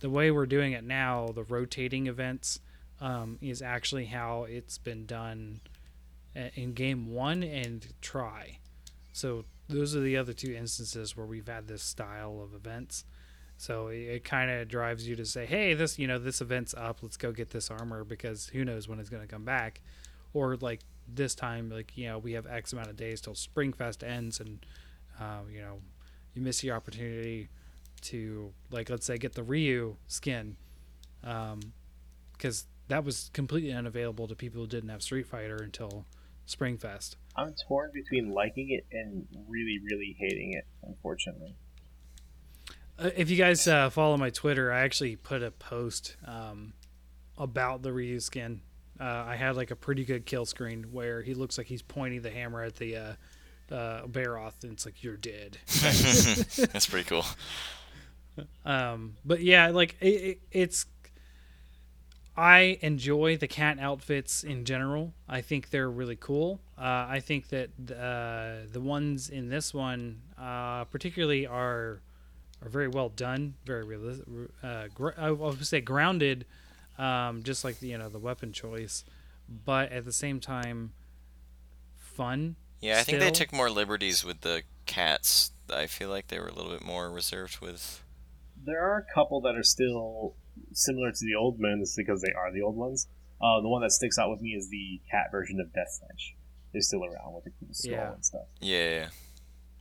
[0.00, 2.60] the way we're doing it now, the rotating events,
[3.00, 5.60] um, is actually how it's been done
[6.54, 8.58] in game one and Tri.
[9.12, 13.04] So those are the other two instances where we've had this style of events,
[13.56, 16.74] So it, it kind of drives you to say, "Hey, this you know this event's
[16.74, 17.02] up.
[17.02, 19.80] Let's go get this armor because who knows when it's going to come back."
[20.32, 20.80] Or like
[21.12, 24.64] this time, like you know we have X amount of days till Springfest ends, and
[25.20, 25.80] uh, you know
[26.38, 27.48] you miss the opportunity
[28.00, 30.56] to like let's say get the Ryu skin,
[31.24, 31.60] Um,
[32.32, 36.06] because that was completely unavailable to people who didn't have Street Fighter until
[36.46, 37.16] Springfest.
[37.36, 40.64] I'm torn between liking it and really, really hating it.
[40.82, 41.56] Unfortunately,
[42.98, 46.72] Uh, if you guys uh, follow my Twitter, I actually put a post um,
[47.36, 48.62] about the Ryu skin.
[48.98, 52.22] Uh, I had like a pretty good kill screen where he looks like he's pointing
[52.22, 53.16] the hammer at the
[53.70, 55.58] uh, Barroth, and it's like you're dead.
[55.66, 57.24] That's pretty cool.
[58.64, 60.86] Um, but yeah, like it, it, it's.
[62.36, 65.12] I enjoy the cat outfits in general.
[65.28, 66.60] I think they're really cool.
[66.78, 72.00] Uh, I think that uh, the ones in this one, uh, particularly, are
[72.62, 74.26] are very well done, very realistic.
[74.62, 76.44] Uh, gr- I would say grounded,
[76.96, 79.04] um, just like the, you know the weapon choice,
[79.64, 80.92] but at the same time,
[81.96, 82.54] fun.
[82.80, 85.50] Yeah, I think they took more liberties with the cats.
[85.72, 88.02] I feel like they were a little bit more reserved with.
[88.64, 90.34] there are a couple that are still
[90.72, 93.06] similar to the old men, ones because they are the old ones.
[93.40, 96.34] Uh, the one that sticks out with me is the cat version of Death Sledge.
[96.72, 98.12] They're still around with the cool skull Yeah.
[98.14, 98.46] and stuff.
[98.60, 99.08] Yeah,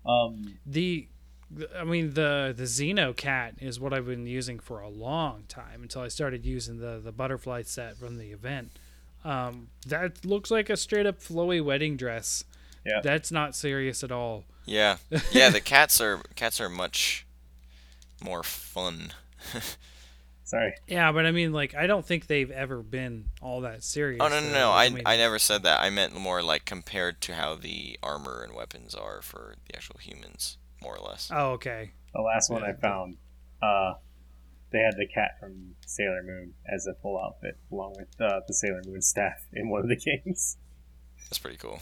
[0.05, 1.07] Um, the
[1.77, 5.81] I mean the the Xeno cat is what I've been using for a long time
[5.81, 8.71] until I started using the the butterfly set from the event.
[9.23, 12.43] Um, that looks like a straight up flowy wedding dress.
[12.87, 13.01] Yeah.
[13.03, 14.45] That's not serious at all.
[14.65, 14.97] yeah,
[15.31, 15.49] yeah.
[15.49, 17.25] The cats are cats are much
[18.23, 19.13] more fun.
[20.43, 20.73] sorry.
[20.87, 24.19] Yeah, but I mean like I don't think they've ever been all that serious.
[24.21, 24.53] Oh no no though.
[24.53, 24.71] no!
[24.71, 25.81] I mean, I never said that.
[25.81, 29.97] I meant more like compared to how the armor and weapons are for the actual
[29.99, 31.29] humans, more or less.
[31.33, 31.91] Oh okay.
[32.13, 32.69] The last one Yeah.
[32.69, 33.17] I found,
[33.61, 33.93] uh,
[34.71, 38.53] they had the cat from Sailor Moon as a full outfit, along with uh, the
[38.53, 40.57] Sailor Moon staff in one of the games.
[41.25, 41.79] That's pretty cool.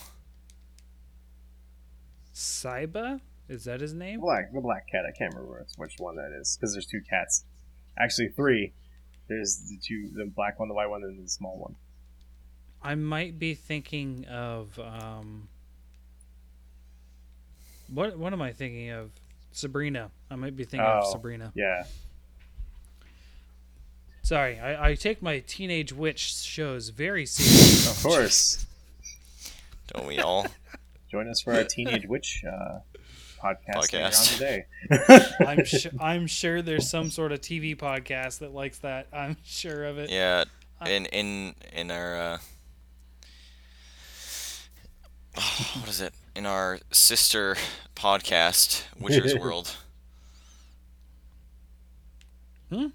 [2.35, 3.21] Saiba?
[3.47, 4.19] Is that his name?
[4.19, 5.05] Black, the black cat.
[5.07, 7.45] I can't remember which- which one that is because there's two cats.
[7.97, 8.73] Actually, three.
[9.27, 11.75] There's the two, the black one, the white one, and the small one.
[12.81, 15.47] I might be thinking of um
[17.87, 19.11] what what am I thinking of?
[19.51, 20.11] Sabrina.
[20.29, 21.11] I might be thinking of Oh.
[21.13, 21.51] Sabrina.
[21.55, 21.85] Yeah,
[24.23, 27.91] Sorry, I, I take my teenage witch shows very seriously.
[27.91, 28.65] of course.
[29.93, 30.47] Don't we all?
[31.15, 32.79] Join us for our Teenage Witch uh,
[33.41, 34.33] podcast later on Podcast.
[34.33, 34.65] today.
[35.47, 39.07] I'm sure I'm sure there's some sort of TV podcast that likes that.
[39.13, 40.09] I'm sure of it.
[40.09, 40.43] Yeah,
[40.85, 42.37] in in in our uh,
[45.79, 46.13] what is it?
[46.35, 47.55] In our sister
[47.95, 49.73] podcast, Witcher's World.
[52.69, 52.87] Hmm?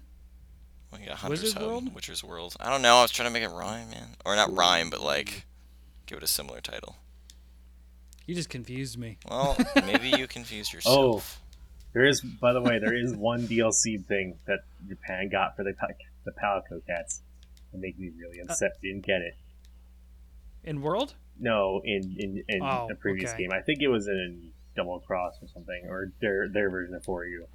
[0.93, 1.95] We got Hunter's Wizard's Hub, World?
[1.95, 2.55] Witcher's World.
[2.59, 2.97] I don't know.
[2.97, 5.47] I was trying to make it rhyme, man, or not rhyme, but like
[6.05, 6.97] give it a similar title.
[8.25, 9.17] You just confused me.
[9.29, 11.41] Well, maybe you confused yourself.
[11.43, 11.47] Oh,
[11.93, 15.73] there is, by the way, there is one DLC thing that Japan got for the
[15.73, 15.87] pa-
[16.23, 17.21] the Palico cats.
[17.73, 18.73] It made me really Uh, upset.
[18.81, 19.35] Didn't get it.
[20.63, 21.15] In World?
[21.39, 23.43] No, in in, in Oh, a previous okay.
[23.43, 27.03] game, I think it was in Double Cross or something, or their their version of
[27.03, 27.47] For You.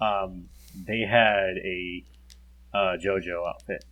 [0.00, 0.48] Um,
[0.86, 2.04] they had a
[2.74, 3.84] uh, JoJo outfit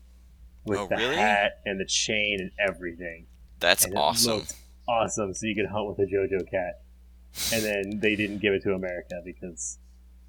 [0.64, 1.16] with Oh, the really?
[1.16, 3.26] hat and the chain and everything.
[3.60, 4.42] That's and it awesome.
[4.88, 5.34] Looked awesome.
[5.34, 6.80] So you could hunt with a JoJo cat,
[7.52, 9.78] and then they didn't give it to America because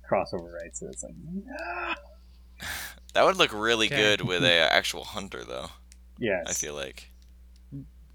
[0.09, 0.81] crossover rights.
[0.81, 1.95] And it's like, nah.
[3.13, 3.95] That would look really Okay.
[3.97, 5.67] good with a actual hunter, though.
[6.19, 7.09] yes, I feel like.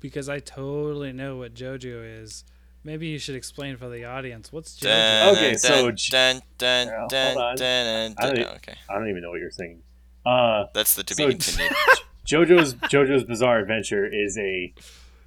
[0.01, 2.45] Because I totally know what JoJo is.
[2.87, 4.53] Maybe you should explain for the audience.
[4.53, 4.83] What's JoJo?
[4.83, 7.57] Dun, Okay, dun, so dun, J- dun, dun, Yeah, hold dun, on.
[7.57, 8.75] dun, I don't- oh, okay.
[8.91, 9.83] I don't even know what you're saying.
[10.27, 11.73] Uh, That's the to So- be continued.
[12.27, 14.75] JoJo's JoJo's Bizarre Adventure is a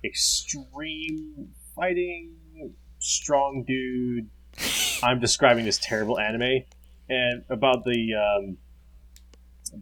[0.08, 2.34] extreme fighting,
[3.00, 4.30] strong dude.
[5.04, 6.64] I'm describing this terrible anime,
[7.10, 8.58] and about the um,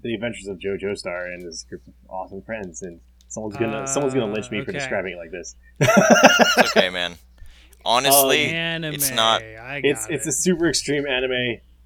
[0.02, 2.82] the adventures of JoJo Star and his group of awesome friends.
[2.82, 3.00] And
[3.30, 5.56] someone's gonna someone's gonna lynch me for describing it like this.
[5.80, 7.16] It's okay, man.
[7.86, 8.96] Honestly, Anime.
[8.96, 11.32] it's not- I got It's it's a super extreme anime,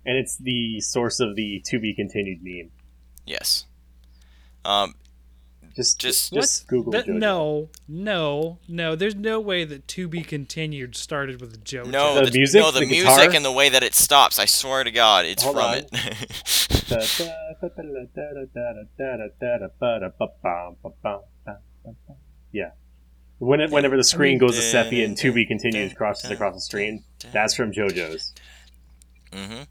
[0.06, 2.72] and it's the source of the to be continued meme.
[3.26, 3.66] yes.
[4.66, 4.96] Um,
[5.76, 7.14] Just Just- just, Google That- JoJo.
[7.20, 8.96] no, no, no.
[8.96, 11.90] There's no way that To Be Continued started with JoJo.
[11.90, 13.36] no, The the, music, no, the, the music guitar?
[13.36, 14.40] and the way that it stops.
[14.40, 15.78] I swear to God, it's Hold from on.
[15.78, 15.90] it.
[22.52, 22.72] Yeah.
[23.38, 26.62] When it, whenever the screen goes to sepia and to be continued crosses across the
[26.62, 28.34] screen, that's from JoJo's.
[29.32, 29.62] Mm hmm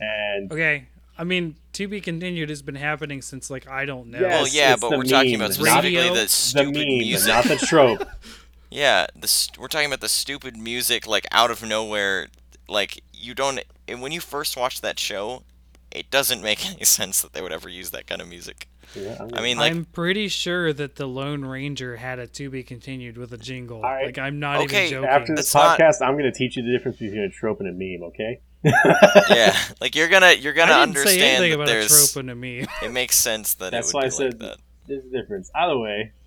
[0.00, 0.86] And Okay.
[1.16, 4.20] I mean, to be continued has been happening since like I don't know.
[4.20, 7.28] Yes, well, yeah, but we're talking about specifically Radio, the the stupid meme, music.
[7.28, 8.02] not the trope.
[8.70, 12.26] Yeah, the st- we're talking about the stupid music, like out of nowhere.
[12.68, 15.44] Like you don't, and when you first watch that show,
[15.92, 18.66] it doesn't make any sense that they would ever use that kind of music.
[18.96, 22.50] Yeah, I'm I mean, like, I'm pretty sure that the Lone Ranger had a to
[22.50, 23.76] be continued with a jingle.
[23.76, 24.06] All right.
[24.06, 25.08] Like I'm not Okay, even joking.
[25.10, 27.60] after this That's not- podcast, I'm going to teach you the difference between a trope
[27.60, 28.02] and a meme.
[28.08, 28.40] Okay?
[28.64, 32.12] Yeah, like you're gonna you're gonna I didn't say understand anything that about a there's.
[32.12, 32.66] trope and a meme.
[32.82, 34.58] It makes sense that That's it why would I said like that.
[34.86, 35.50] There's a difference.
[35.54, 36.12] Either way,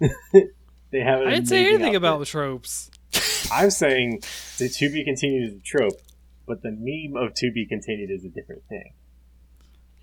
[0.91, 1.21] they have.
[1.21, 1.95] An I didn't say anything outfit.
[1.97, 2.89] about tropes.
[3.51, 4.21] I'm saying
[4.57, 5.99] the to be continued is a trope,
[6.45, 8.93] but the meme of to be continued is a different thing.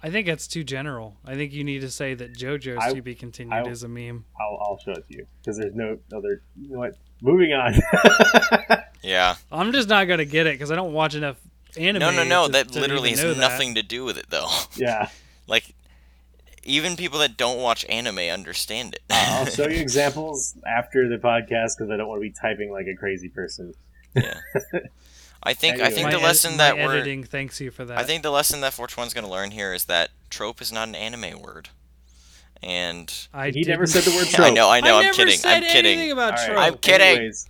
[0.03, 1.17] I think that's too general.
[1.25, 3.89] I think you need to say that JoJo's I- to be continued I- is a
[3.89, 4.25] meme.
[4.41, 6.43] I'll, I'll show it to you because there's no other.
[6.61, 6.97] You know what?
[7.23, 7.75] Moving on.
[9.03, 9.37] Yeah.
[9.53, 11.37] I'm just not gonna get it because I don't watch enough
[11.79, 12.01] anime.
[12.01, 12.47] No, no, no.
[12.47, 13.41] to- That to literally has know that.
[13.41, 14.49] nothing to do with it, though.
[14.77, 15.09] yeah,
[15.47, 15.75] Like,
[16.63, 19.03] even people that don't watch anime understand it.
[19.11, 22.87] I'll show you examples after the podcast because I don't want to be typing like
[22.87, 23.75] a crazy person.
[24.15, 24.41] yeah.
[25.47, 27.85] I think I think My the ed- lesson my that we're editing thanks you for
[27.85, 27.99] that.
[27.99, 30.89] I think the lesson that 421's going to learn here is that trope is not
[30.89, 31.69] an anime word.
[32.63, 34.47] And I he never didn't- said the word trope.
[34.47, 35.37] I know, I know, I I'm never kidding.
[35.37, 35.93] said I'm kidding.
[35.99, 36.59] anything about All right, trope.
[36.61, 37.07] I'm kidding.
[37.19, 37.47] Anyways,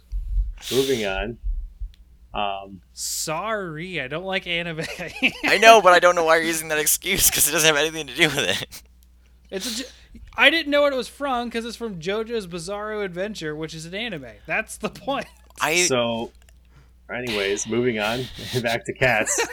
[0.73, 1.39] moving on.
[2.35, 4.81] Um, Sorry, I don't like anime.
[5.45, 7.77] I know, but I don't know why you're using that excuse because it doesn't have
[7.77, 8.83] anything to do with it.
[9.51, 9.91] It's a, j-
[10.37, 13.87] I didn't know what it was from because it's from JoJo's Bizarro Adventure, which is
[13.87, 14.27] an anime.
[14.47, 15.27] That's the point.
[15.61, 16.33] I so,
[17.09, 18.25] anyways, moving on.
[18.63, 19.47] Back to cats.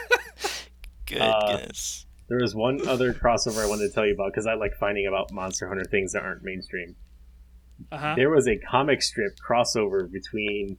[1.06, 2.06] goodness.
[2.28, 5.06] There was one other crossover I wanted to tell you about because I like finding
[5.06, 6.96] about Monster Hunter things that aren't mainstream.
[7.90, 8.14] Uh huh.
[8.16, 10.78] There was a comic strip crossover between,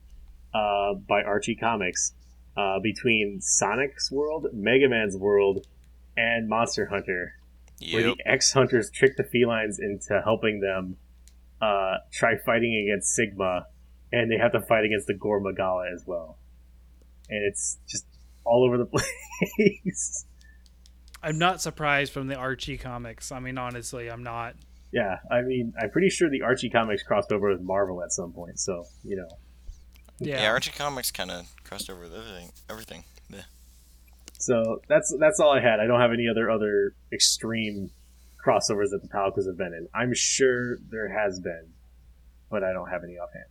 [0.54, 2.14] uh, by Archie Comics,
[2.56, 5.66] uh, between Sonic's world, Mega Man's world,
[6.16, 7.34] and Monster Hunter,
[7.92, 10.98] where the X Hunters trick the felines into helping them
[11.62, 13.66] uh, try fighting against Sigma,
[14.12, 16.38] and they have to fight against the Gore Magala as well.
[17.30, 18.06] And it's just
[18.44, 18.86] all over the
[19.58, 20.26] place.
[21.24, 23.32] I'm not surprised from the Archie comics.
[23.32, 24.56] I mean, honestly, I'm not.
[24.92, 28.34] yeah, I mean, I'm pretty sure the Archie comics crossed over with Marvel at some
[28.34, 29.28] point, so you know.
[30.26, 30.42] Yeah.
[30.42, 32.52] Yeah, Archie Comics kind of crossed over with everything.
[32.70, 33.04] Everything.
[33.30, 33.42] Yeah.
[34.40, 35.80] So that's that's all I had.
[35.80, 37.92] I don't have any other other extreme
[38.46, 39.88] crossovers that the Palicos have been in.
[39.94, 41.74] I'm sure there has been,
[42.50, 43.46] but I don't have any offhand.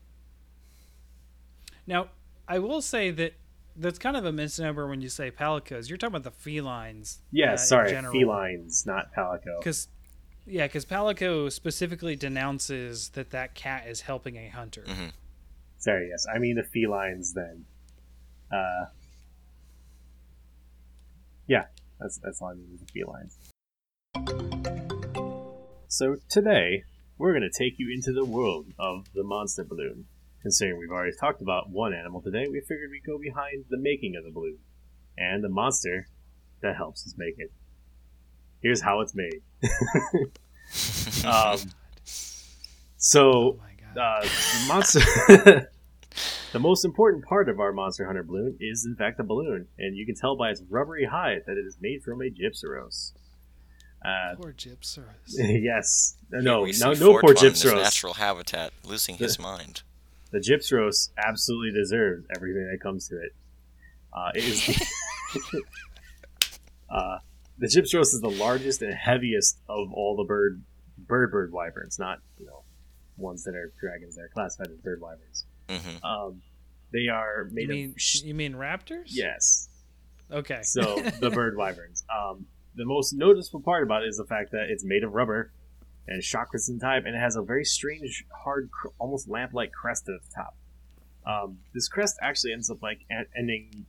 [1.87, 2.09] Now,
[2.47, 3.35] I will say that
[3.77, 5.89] that's kind of a misnomer when you say palicos.
[5.89, 7.19] You're talking about the felines.
[7.31, 9.59] Yeah, uh, sorry, felines, not Palico.
[9.59, 9.89] Because,
[10.47, 14.85] yeah, because Palico specifically denounces that that cat is helping a hunter.
[14.87, 15.07] hmm
[15.83, 17.35] Sorry, yes, I mean the felines.
[17.35, 17.65] Then,
[18.53, 18.85] uh,
[21.49, 21.65] yeah,
[21.99, 23.37] that's that's all I mean is the felines.
[25.89, 26.85] So today
[27.19, 30.05] we're gonna take you into the world of the monster balloon.
[30.43, 34.15] Considering we've already talked about one animal today, we figured we'd go behind the making
[34.15, 34.59] of the balloon
[35.19, 36.07] and the monster
[36.61, 37.51] that helps us make it.
[38.61, 39.43] Here's how it's made.
[41.27, 41.59] um,
[42.95, 43.59] so.
[43.97, 45.01] Uh, the monster.
[46.53, 49.97] the most important part of our Monster Hunter balloon is, in fact, the balloon, and
[49.97, 53.13] you can tell by its rubbery hide that it is made from a Gypceros.
[54.05, 55.05] Uh, Poor Gypceros.
[55.37, 57.83] yes, no, we see no, no, poor Fortron in his Gypceros.
[57.83, 59.83] natural habitat, losing his mind.
[60.31, 63.33] The Gypceros absolutely deserves everything that comes to it.
[64.13, 64.83] Uh, it is.
[66.91, 67.19] uh,
[67.59, 70.63] the Gypceros is the largest and heaviest of all the bird
[70.99, 72.65] bird bird wyverns, not you know
[73.17, 75.45] ones that are dragons that are classified as bird wyverns.
[75.69, 76.43] hmm Um,
[76.93, 79.07] they are You mean of sh- you mean raptors?
[79.09, 79.69] yes.
[80.31, 80.61] Okay.
[80.63, 82.05] So the bird wyverns.
[82.15, 85.53] Um, the most noticeable part about it is the fact that it's made of rubber
[86.09, 89.73] and is shock resistant type, and it has a very strange, hard, cr- almost lamp-like
[89.73, 90.57] crest at the top.
[91.25, 93.87] Um, this crest actually ends up like en- ending.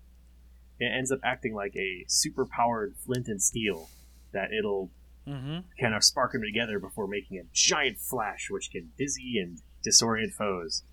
[0.80, 3.89] It ends up acting like a super-powered flint and steel
[4.34, 4.91] that it'll
[5.28, 5.59] mm-hmm.
[5.80, 10.34] kind of spark them together before making a giant flash, which can dizzy and disorient
[10.34, 10.84] foes.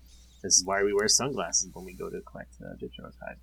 [0.43, 3.37] This is why we wear sunglasses when we go to collect uh, Gypsum's hide.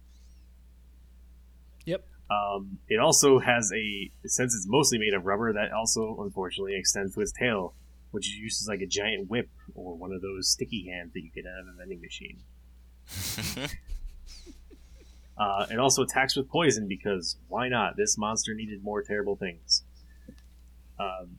[1.84, 2.04] Yep.
[2.30, 7.14] Um, it also has a since it's mostly made of rubber that also unfortunately extends
[7.14, 7.74] to its tail,
[8.10, 11.30] which it uses like a giant whip or one of those sticky hands that you
[11.34, 12.40] get out of a vending machine.
[15.38, 17.96] Uh, it also attacks with poison because why not?
[17.96, 19.84] This monster needed more terrible things.
[20.98, 21.38] Um,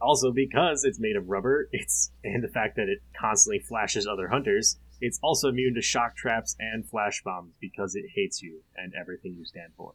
[0.00, 4.28] also, because it's made of rubber, it's and the fact that it constantly flashes other
[4.28, 8.92] hunters, it's also immune to shock traps and flash bombs because it hates you and
[8.94, 9.92] everything you stand for.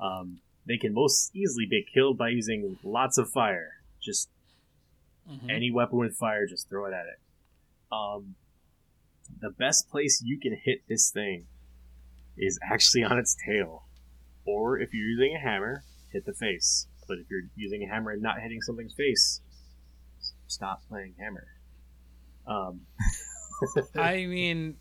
[0.00, 3.82] Um, they can most easily be killed by using lots of fire.
[4.00, 4.28] Just
[5.28, 5.50] Mhm.
[5.50, 7.18] any weapon with fire, just throw it at it.
[7.90, 8.36] Um,
[9.40, 11.46] the best place you can hit this thing
[12.36, 13.88] is actually on its tail.
[14.44, 15.82] Or if you're using a hammer,
[16.16, 16.86] hit the face.
[17.06, 19.40] But if you're using a hammer and not hitting something's face,
[20.46, 21.46] stop playing hammer.
[22.46, 22.80] Um,
[23.96, 24.76] I mean,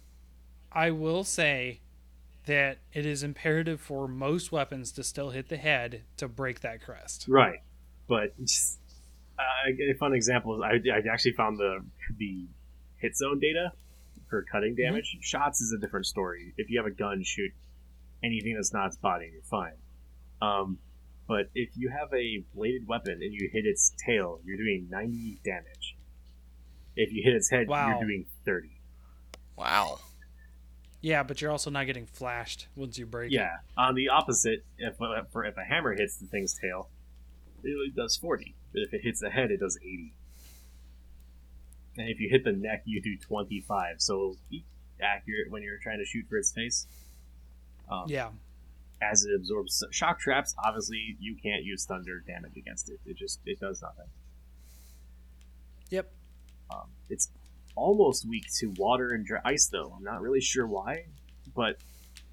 [0.72, 1.82] I will say
[2.46, 6.84] that it is imperative for most weapons to still hit the head to break that
[6.84, 7.26] crest.
[7.28, 7.60] right.
[8.08, 8.80] But just,
[9.38, 11.84] uh, a fun example is I, I actually found the
[12.18, 12.46] the
[12.98, 13.72] hit zone data
[14.30, 15.18] for cutting damage.
[15.22, 16.54] Shots is a different story.
[16.58, 17.52] If you have a gun, shoot
[18.24, 19.74] anything that's not its body, you're fine.
[20.42, 20.78] Um,
[21.28, 25.40] but if you have a bladed weapon and you hit its tail, you're doing 90
[25.44, 25.96] damage.
[26.96, 27.90] If you hit its head, Wow.
[27.90, 28.70] you're doing 30.
[29.56, 30.00] Wow.
[31.02, 33.36] Yeah, but you're also not getting flashed once you break it.
[33.36, 33.58] Yeah.
[33.78, 36.90] On the opposite, if uh, for if a hammer hits the thing's tail,
[37.64, 38.56] it only does 40.
[38.74, 40.14] But if it hits the head, it does 80.
[41.98, 44.02] And if you hit the neck, you do 25.
[44.02, 44.66] So be
[45.02, 46.88] accurate when you're trying to shoot for its face.
[47.90, 48.32] Um, Yeah.
[49.12, 53.00] As it absorbs shock traps, obviously you can't use thunder damage against it.
[53.06, 54.10] It just it does nothing.
[55.90, 56.12] Yep.
[56.74, 57.30] Um, it's
[57.76, 59.94] almost weak to water and dry ice, though.
[59.96, 61.06] I'm not really sure why,
[61.56, 61.78] but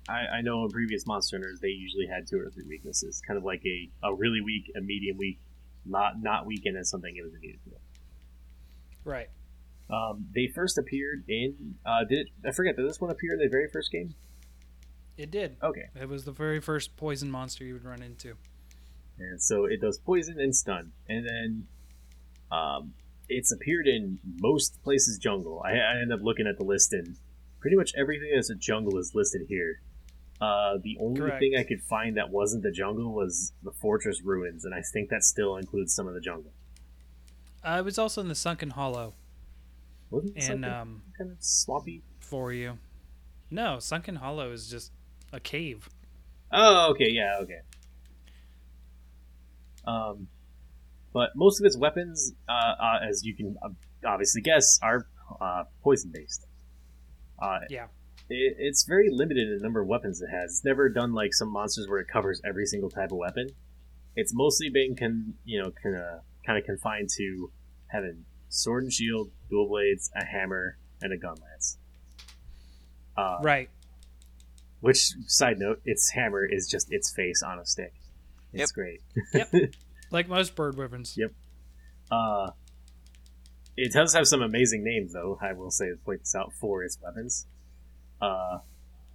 [0.09, 3.37] I, I know in previous Monster Hunters they usually had two or three weaknesses, kind
[3.37, 5.39] of like a, a really weak, a medium weak,
[5.85, 7.71] not not weak, and then something it was needed to.
[9.05, 9.29] Right.
[9.91, 11.75] Um, they first appeared in.
[11.85, 12.77] Uh, did it, I forget?
[12.77, 14.15] Did this one appear in the very first game?
[15.17, 15.57] It did.
[15.63, 18.35] Okay, It was the very first poison monster you would run into.
[19.19, 21.67] and so it does poison and stun, and then
[22.51, 22.95] um,
[23.29, 25.63] it's appeared in most places jungle.
[25.65, 27.17] I, I end up looking at the list, and
[27.61, 29.81] pretty much everything that's a jungle is listed here.
[30.41, 31.39] Uh, the only Correct.
[31.39, 35.09] thing I could find that wasn't the jungle was the fortress ruins, and I think
[35.11, 36.53] that still includes some of the jungle.
[37.63, 39.15] Uh, it was also in the Sunken Hollow
[40.11, 42.03] Wasn't it and um, kind of swampy?
[42.19, 42.79] for you.
[43.53, 44.91] No, Sunken Hollow is just
[45.33, 45.89] a cave.
[46.53, 47.61] Oh, okay, yeah, okay.
[49.85, 50.29] Um,
[51.13, 53.69] but most of its weapons, uh, uh, as you can uh,
[54.07, 55.07] obviously guess, are
[55.41, 56.47] uh, poison based.
[57.41, 57.87] Uh, Yeah.
[58.31, 60.51] it, it's very limited in the number of weapons it has.
[60.53, 63.49] It's never done like some monsters where it covers every single type of weapon.
[64.15, 67.51] It's mostly been con, you know, kind of kind of confined to
[67.89, 71.79] having sword and shield, dual blades, a hammer, and a gun lance.
[73.17, 73.71] Uh, Right.
[74.83, 77.95] Which side note, its hammer is just its face on a stick.
[78.53, 78.75] It's Yep.
[78.75, 79.01] great.
[79.33, 79.53] Yep.
[80.11, 81.15] Like most bird weapons.
[81.17, 81.33] Yep.
[82.11, 82.51] Uh,
[83.79, 85.39] it does have some amazing names, though.
[85.41, 87.47] I will say, to point this out for its weapons.
[88.21, 88.59] Uh,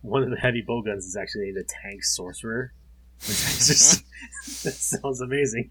[0.02, 2.74] one of the heavy bow guns is actually named the Tank Sorcerer,
[3.20, 5.70] which is just that sounds amazing.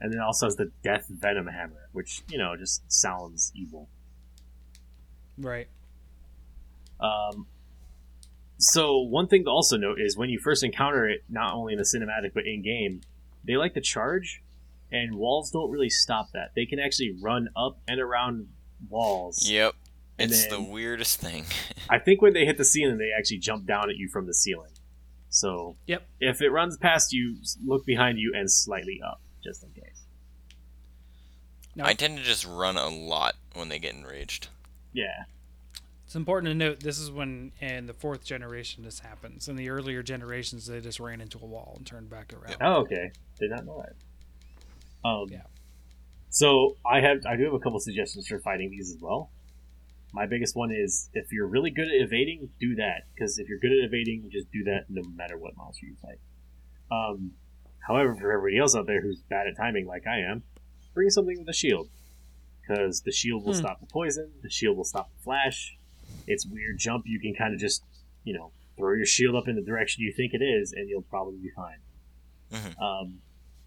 [0.00, 3.88] And then also has the Death Venom Hammer, which you know just sounds evil.
[5.36, 5.66] Right.
[7.00, 7.48] Um,
[8.58, 11.78] so one thing to also note is when you first encounter it, not only in
[11.78, 13.00] the cinematic but in game,
[13.44, 14.42] they like to charge,
[14.92, 16.52] and walls don't really stop that.
[16.54, 18.48] They can actually run up and around
[18.88, 19.48] walls.
[19.48, 19.74] Yep.
[20.18, 21.44] And It's then- the weirdest thing.
[21.88, 24.34] I think when they hit the ceiling, they actually jump down at you from the
[24.34, 24.72] ceiling.
[25.30, 26.06] So Yep.
[26.20, 30.04] if it runs past you, look behind you and slightly up, just in case.
[31.76, 34.48] Now, I tend to just run a lot when they get enraged.
[34.92, 35.24] Yeah.
[36.08, 39.46] It's important to note this is when in the fourth generation this happens.
[39.46, 42.56] In the earlier generations, they just ran into a wall and turned back around.
[42.62, 43.10] Oh, okay.
[43.38, 45.06] Did not know that.
[45.06, 45.42] Um, Yeah.
[46.30, 49.30] So I have I do have a couple suggestions for fighting these as well.
[50.14, 53.58] My biggest one is if you're really good at evading, do that because if you're
[53.58, 56.20] good at evading, just do that no matter what monster you fight.
[56.90, 57.32] Um,
[57.86, 60.42] however, for everybody else out there who's bad at timing like I am,
[60.94, 61.90] bring something with a shield
[62.66, 63.58] because the shield will Hmm.
[63.58, 65.76] stop the poison, the shield will stop the flash.
[66.26, 67.04] It's weird jump.
[67.06, 67.82] You can kind of just
[68.24, 71.02] you know throw your shield up in the direction you think it is, and you'll
[71.02, 71.78] probably be fine.
[72.52, 72.80] Mhm.
[72.80, 73.22] Um,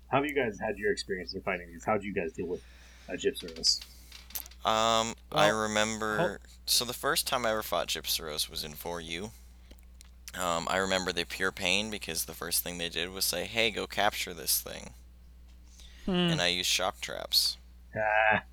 [0.10, 1.84] how have you guys had your experience in fighting these?
[1.86, 2.62] How do you guys deal with
[3.10, 3.82] uh, Gypceros?
[4.66, 6.40] Um, I Well, remember.
[6.66, 9.32] So the first time I ever fought Gypceros was in 4U.
[10.36, 13.70] Um, I remember the pure pain because the first thing they did was say, "Hey,
[13.72, 14.94] go capture this thing,"
[16.06, 16.12] Hmm.
[16.32, 17.58] and I used shock traps.
[17.96, 18.44] Ah,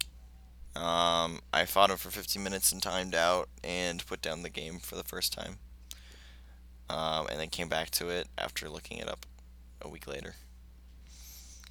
[0.79, 4.79] Um, I fought him for 15 minutes and timed out and put down the game
[4.79, 5.59] for the first time.
[6.89, 9.27] Um, and then came back to it after looking it up
[9.83, 10.35] a week later.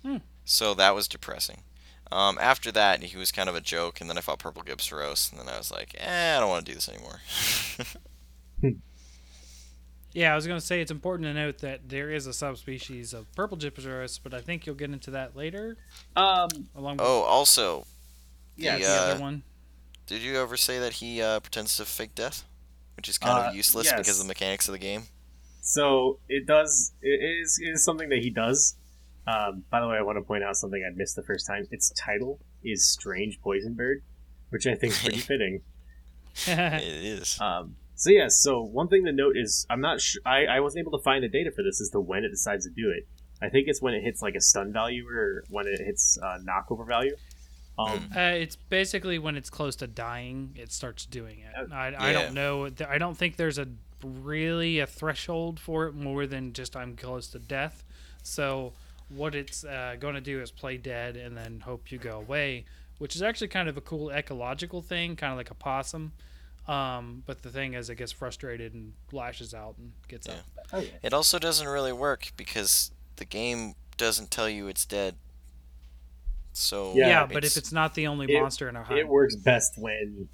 [0.03, 0.17] Hmm.
[0.43, 1.61] So that was depressing.
[2.11, 5.31] Um, after that, he was kind of a joke, and then I fought Purple Gypceros,
[5.31, 7.21] and then I was like, eh, I don't want to do this anymore.
[10.13, 13.13] Yeah, I was going to say it's important to note that there is a subspecies
[13.13, 15.77] of purple Gypceros, but I think you'll get into that later.
[16.15, 17.85] Um, Along with Oh, also,
[18.57, 18.81] yes.
[18.81, 19.43] the uh, other one.
[20.05, 22.43] did you ever say that he uh, pretends to fake death,
[22.95, 25.03] which is kind Uh, of useless because of the mechanics of the game?
[25.61, 26.93] So it does.
[27.01, 28.77] It is, it is something that he does.
[29.27, 31.67] Um, by the way, I want to point out something I missed the first time.
[31.71, 34.01] Its title is Strange Poison Bird,
[34.49, 35.61] which I think is pretty fitting.
[36.45, 37.37] It is.
[37.41, 40.21] Um, so yeah, so one thing to note is I'm not sure.
[40.25, 42.65] I, I wasn't able to find the data for this as to when it decides
[42.65, 43.07] to do it.
[43.41, 46.37] I think it's when it hits like a stun value or when it hits uh,
[46.47, 47.15] knockover value.
[47.77, 51.53] Um, Uh, it's basically when it's close to dying, it starts doing it.
[51.71, 52.69] Uh, I, I don't know.
[52.87, 53.67] I don't think there's a
[54.03, 57.83] really a threshold for it more than just I'm close to death.
[58.23, 58.73] So
[59.09, 62.65] what it's uh, going to do is play dead and then hope you go away,
[62.97, 66.13] which is actually kind of a cool ecological thing, kind of like a possum.
[66.67, 70.33] Um, but the thing is, it gets frustrated and lashes out and gets Yeah.
[70.33, 70.45] up.
[70.73, 70.89] oh yeah.
[71.01, 75.15] It also doesn't really work because the game doesn't tell you it's dead.
[76.57, 79.07] So Yeah, Yeah, but if it's not the only it- monster in a hunt, It
[79.07, 80.27] works best when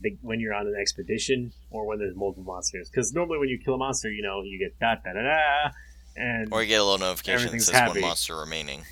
[0.00, 2.88] the, when you're on an expedition or when there's multiple monsters.
[2.88, 5.70] Because normally when you kill a monster, you know you get da da da da,
[6.16, 8.00] and or you get a little notification that Everything's says happy.
[8.00, 8.84] one monster remaining.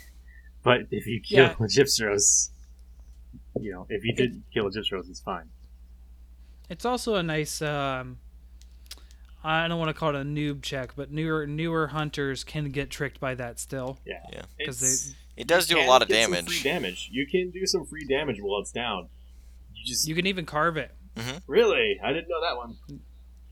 [0.65, 1.53] but if you kill Yeah.
[1.61, 2.51] a Gypceros,
[3.61, 5.49] you know if you did kill a Gypceros, it's fine.
[6.69, 7.63] It's also a nice.
[7.63, 8.19] Um,
[9.45, 12.91] I don't want to call it a noob check, but newer newer hunters can get
[12.91, 14.01] tricked by that still.
[14.05, 14.43] Yeah, Yeah.
[14.59, 16.47] because they It does do a lot of get some damage.
[16.49, 17.09] Free damage.
[17.13, 19.09] You can do some free damage while it's down.
[19.75, 20.93] You just you can even carve it.
[21.47, 22.77] really, I didn't know that one.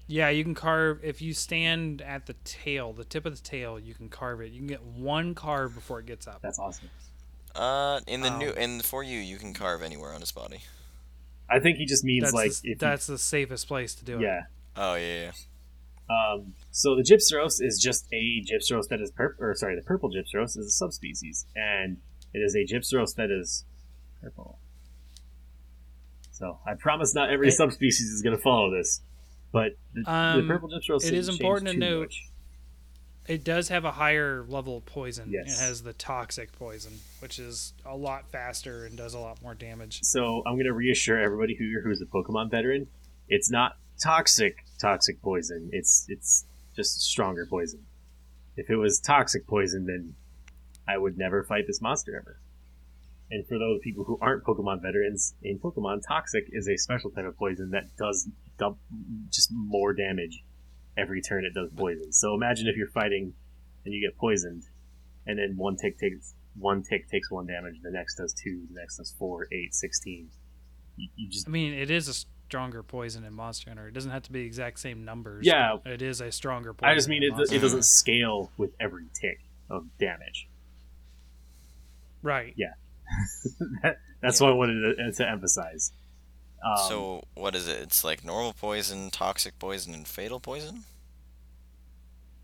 [0.06, 3.78] Yeah, you can carve if you stand at the tail, the tip of the tail.
[3.78, 4.50] You can carve it.
[4.52, 6.40] You can get one carve before it gets up.
[6.42, 6.90] That's awesome.
[7.54, 10.60] Uh, in the Um, new in for you, you can carve anywhere on his body.
[11.48, 14.12] I think he just means That's like the, if that's the safest place to do
[14.12, 14.22] you, it.
[14.22, 14.40] yeah.
[14.76, 15.30] Oh yeah, yeah.
[16.10, 20.10] Um, so the Gypceros is just a Gypceros that is purple, or sorry, the purple
[20.10, 21.98] Gypceros is a subspecies, and
[22.34, 23.64] it is a Gypceros that is
[24.20, 24.58] purple.
[26.30, 29.00] So I promise not every It- subspecies is going to follow this,
[29.52, 32.28] but the, Um, the purple Gypceros it is important to note- much.
[33.26, 35.30] It does have a higher level of poison.
[35.30, 35.58] Yes.
[35.58, 39.54] It has the toxic poison, which is a lot faster and does a lot more
[39.54, 40.00] damage.
[40.02, 42.88] So I'm going to reassure everybody who who's a Pokemon veteran,
[43.26, 45.70] it's not toxic toxic poison.
[45.72, 46.44] It's it's
[46.76, 47.84] just stronger poison.
[48.56, 50.14] If it was toxic poison, then
[50.86, 52.38] I would never fight this monster ever.
[53.30, 57.24] And for those people who aren't Pokemon veterans, in Pokemon, toxic is a special type
[57.24, 58.78] of poison that does dump
[59.30, 60.44] just more damage
[60.96, 62.12] every turn it does poison.
[62.12, 63.32] So imagine if you're fighting
[63.84, 64.64] and you get poisoned,
[65.26, 68.78] and then one tick takes one tick takes one damage, the next does two, the
[68.78, 70.28] next does four, eight, sixteen.
[70.96, 72.14] You, you just I mean, it is a
[72.54, 73.88] stronger poison in Monster Hunter.
[73.88, 75.44] It doesn't have to be exact same numbers.
[75.44, 75.78] Yeah.
[75.84, 76.88] it is a stronger poison.
[76.92, 80.46] I just mean it, it doesn't scale with every tick of damage.
[82.22, 82.54] Right.
[83.82, 85.90] That- That's what I wanted to, to emphasize.
[86.64, 87.82] Um, so what is it?
[87.82, 90.84] It's like normal poison, toxic poison, and fatal poison.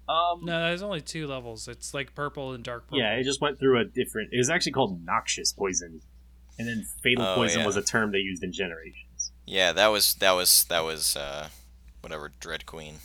[0.09, 1.69] um, No, there's only two levels.
[1.69, 2.99] It's like purple and dark purple.
[2.99, 4.31] yeah, it just went through a different.
[4.33, 6.03] It was actually called noxious poison,
[6.59, 7.67] and then fatal Oh, poison yeah.
[7.67, 9.07] was a term they used in Generations.
[9.51, 11.49] Yeah, that was that was that was uh,
[12.03, 12.97] whatever Dread Queen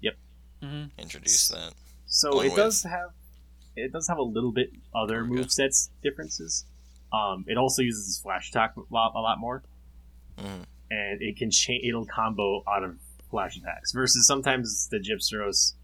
[0.00, 0.14] Yep.
[0.60, 1.74] hmm introduced that.
[2.06, 3.10] So Along it with- does have
[3.76, 6.66] it does have a little bit other There move sets differences.
[7.12, 9.62] Um, it also uses flash attack a lot, a lot more,
[10.38, 10.64] Mhm.
[10.90, 11.84] and it can change.
[11.86, 12.98] It'll combo out of
[13.30, 15.74] flash attacks versus sometimes the Gypceros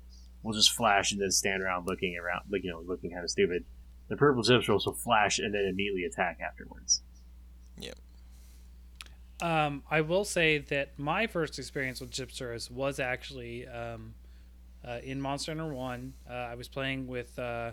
[0.42, 3.30] will just flash and then stand around looking around, like you know, looking kind of
[3.30, 3.64] stupid.
[4.08, 7.02] The purple Gypceros will flash and then immediately attack afterwards.
[9.40, 14.14] Um, I will say that my first experience with Gypceros was actually um,
[14.86, 16.14] uh, in Monster Hunter One.
[16.28, 17.72] Uh, I was playing with uh,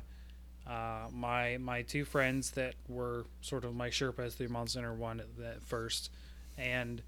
[0.67, 5.19] uh, my my two friends that were sort of my Sherpas through Monster Hunter One
[5.19, 6.11] at, at first,
[6.57, 7.01] and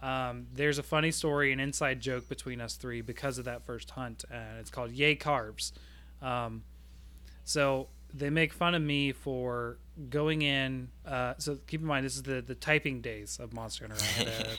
[0.00, 3.90] um, there's a funny story, an inside joke between us three because of that first
[3.90, 5.72] hunt, and it's called "Yay Carbs."
[6.22, 6.62] Um,
[7.44, 9.78] so they make fun of me for
[10.08, 10.88] going in.
[11.04, 14.02] Uh, so keep in mind, this is the the typing days of Monster Hunter.
[14.02, 14.58] I had a,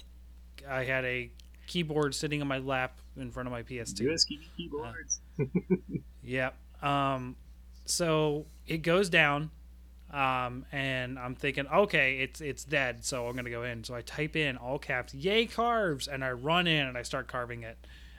[0.69, 1.31] I had a
[1.67, 4.01] keyboard sitting on my lap in front of my PS2.
[4.01, 5.21] USB keyboards.
[6.27, 6.55] Yep.
[6.81, 7.35] Um,
[7.85, 9.51] so it goes down,
[10.11, 13.83] um, and I'm thinking, okay, it's it's dead, so I'm gonna go in.
[13.83, 17.27] So I type in all caps, "Yay carves," and I run in and I start
[17.27, 17.77] carving it,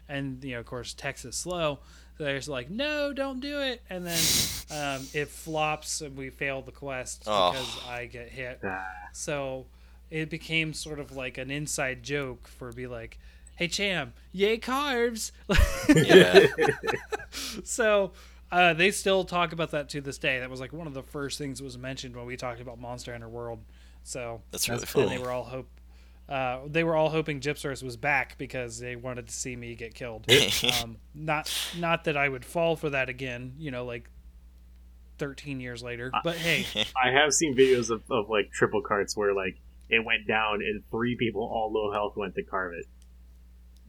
[0.08, 1.80] and you know, of course, text is slow.
[2.18, 4.18] So they're just like, no, don't do it, and then
[4.70, 7.52] um, it flops, and we fail the quest Oh.
[7.52, 8.60] because I get hit.
[8.64, 9.66] Ah, So
[10.10, 13.18] it became sort of like an inside joke for be like,
[13.56, 15.32] "Hey Cham, yay carbs!"
[15.94, 16.46] Yeah.
[17.64, 18.12] so
[18.50, 20.40] uh, they still talk about that to this day.
[20.40, 22.78] That was like one of the first things that was mentioned when we talked about
[22.80, 23.58] Monster Hunter World.
[24.04, 25.08] So That's really That's and cool.
[25.10, 25.16] funny.
[25.18, 25.68] they were all hope.
[26.28, 29.94] Uh, they were all hoping Gypceros was back because they wanted to see me get
[29.94, 30.26] killed.
[30.82, 34.10] um, not not that I would fall for that again, you know, like
[35.18, 36.10] 13 years later.
[36.24, 36.66] But hey,
[36.96, 39.56] I have seen videos of, of like triple carts where like
[39.88, 42.86] it went down and three people all low health went to carve it,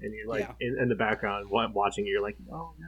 [0.01, 0.53] and you're like Yeah.
[0.67, 2.87] in, in the background watching, you're like, oh no.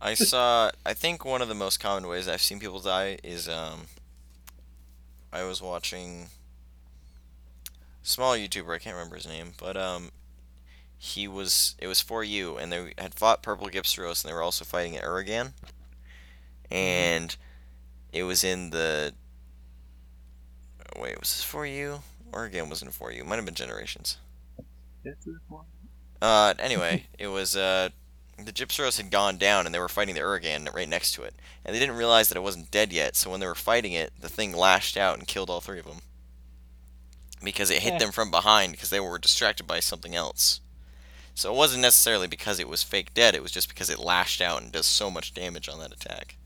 [0.00, 0.72] I saw.
[0.84, 3.82] I think one of the most common ways I've seen people die is um.
[5.32, 6.26] I was watching.
[8.06, 10.10] Small YouTuber, I can't remember his name, but um,
[10.98, 11.74] he was.
[11.78, 14.94] It was for you, and they had fought Purple Gypceros, and they were also fighting
[14.94, 15.54] at Uragaan,
[16.70, 17.34] and
[18.12, 19.14] it was in the.
[21.00, 22.02] Wait, was this for you?
[22.30, 23.24] Uragaan wasn't for you.
[23.24, 24.18] Might have been Generations.
[25.02, 25.66] That's the point.
[26.20, 27.88] Uh, anyway, it was uh,
[28.36, 31.34] the Gypceros had gone down and they were fighting the Uragaan right next to it,
[31.64, 33.16] and they didn't realize that it wasn't dead yet.
[33.16, 35.86] So when they were fighting it, the thing lashed out and killed all three of
[35.86, 36.02] them
[37.44, 37.98] because it hit Eh.
[37.98, 40.60] them from behind because they were distracted by something else.
[41.34, 44.40] So it wasn't necessarily because it was fake dead; it was just because it lashed
[44.40, 46.36] out and does so much damage on that attack.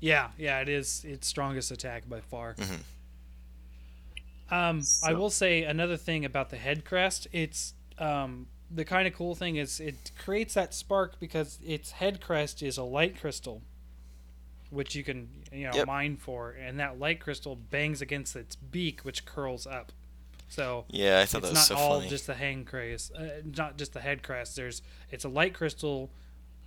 [0.00, 2.54] yeah, yeah, it is its strongest attack by far.
[2.54, 2.80] Mhm.
[4.50, 7.26] Um, I will say another thing about the head crest.
[7.32, 12.20] It's um, the kind of cool thing is it creates that spark because its head
[12.20, 13.62] crest is a light crystal,
[14.72, 15.86] which you can you know Yep.
[15.86, 19.92] mine for, and that light crystal bangs against its beak, which curls up.
[20.48, 22.08] So Yeah, I thought it's that not was so all funny.
[22.08, 24.56] just the hang crest, uh, not just the head crest.
[24.56, 26.10] There's it's a light crystal.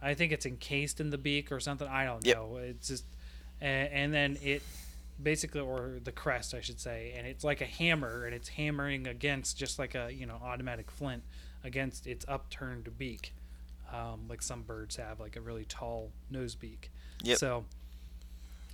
[0.01, 1.87] I think it's encased in the beak or something.
[1.87, 2.35] I don't Yep.
[2.35, 2.57] know.
[2.57, 3.05] It's just
[3.59, 4.61] and, and then it
[5.21, 9.07] basically or the crest I should say, and it's like a hammer and it's hammering
[9.07, 11.23] against just like a you know automatic flint
[11.63, 13.33] against its upturned beak,
[13.91, 16.91] um, like some birds have like a really tall nose beak.
[17.23, 17.37] Yep.
[17.37, 17.65] So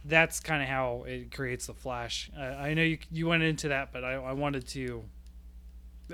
[0.06, 2.30] that's kind of how it creates the flash.
[2.38, 5.04] Uh, I know you you went into that, but I, I wanted to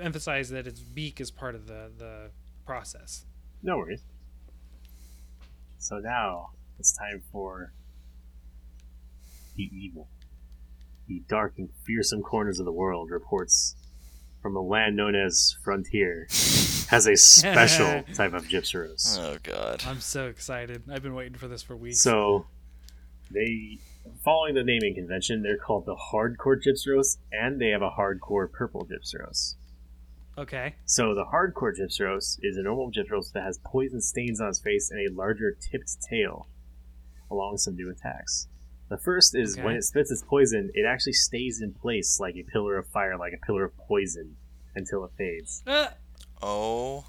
[0.00, 2.30] emphasize that its beak is part of the the
[2.66, 3.24] process.
[3.62, 4.02] No worries.
[5.78, 7.72] So now it's time for
[9.56, 10.08] the evil.
[11.06, 13.74] The dark and fearsome corners of the world reports
[14.42, 16.26] from a land known as Frontier
[16.88, 19.18] has a special type of Gypceros.
[19.18, 19.82] Oh god.
[19.86, 20.82] I'm so excited.
[20.90, 22.02] I've been waiting for this for weeks.
[22.02, 22.46] So
[23.30, 23.78] they
[24.24, 28.86] following the naming convention, they're called the hardcore Gypceros and they have a hardcore purple
[28.86, 29.54] Gypceros.
[30.36, 30.74] okay.
[30.86, 34.90] So the hardcore Gypceros is a normal Gypceros that has poison stains on its face
[34.90, 36.46] and a larger tipped tail,
[37.30, 38.48] along with some new attacks.
[38.88, 39.64] The first is Okay.
[39.64, 43.18] when it spits its poison, it actually stays in place like a pillar of fire,
[43.18, 44.36] like a pillar of poison,
[44.74, 45.62] until it fades.
[45.66, 45.88] Uh,
[46.40, 47.04] Oh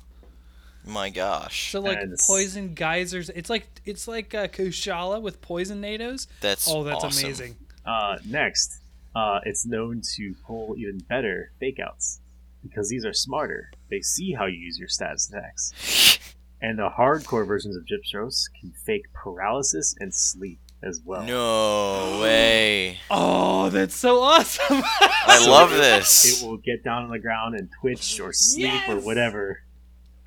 [0.90, 1.72] my gosh.
[1.72, 3.30] so like And poison geysers.
[3.30, 6.28] It's like it's like uh, Kushala with poison nados.
[6.42, 7.26] That's Oh, that's awesome.
[7.26, 7.56] amazing.
[7.86, 8.80] Uh, next,
[9.16, 12.20] uh, it's known to pull even better fake outs
[12.64, 13.72] because these are smarter.
[13.90, 16.18] They see how you use your status attacks.
[16.62, 21.24] And the hardcore versions of Gypceros can fake paralysis and sleep as well.
[21.24, 23.00] No way.
[23.10, 24.82] Oh, that's so awesome.
[24.84, 26.42] I So love it- this.
[26.44, 29.62] It will get down on the ground and twitch or sleep or whatever.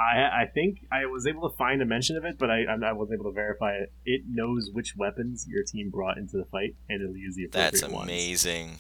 [0.02, 2.92] I I think I was able to find a mention of it, but I I
[2.92, 3.92] wasn't able to verify it.
[4.04, 7.80] It knows which weapons your team brought into the fight, and it'll use the appropriate
[7.80, 8.08] That's ones.
[8.10, 8.78] amazing.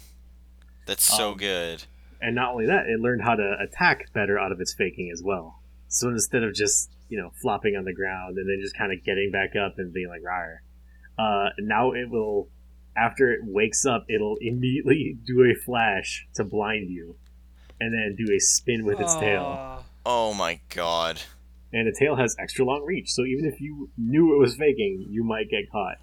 [0.86, 1.84] That's so Um, good.
[2.20, 5.22] And not only that, it learned how to attack better out of its faking as
[5.24, 5.60] well.
[5.88, 9.04] So instead of just you know flopping on the ground and then just kind of
[9.04, 10.62] getting back up and being like rar,
[11.18, 12.48] uh, now it will.
[12.94, 17.16] After it wakes up, it'll immediately do a flash to blind you,
[17.80, 19.84] and then do a spin with its tail.
[20.04, 20.30] Aw.
[20.30, 21.20] Oh my god.
[21.72, 23.10] and the tail has extra long reach.
[23.12, 25.96] So even if you knew it was faking, you might get caught.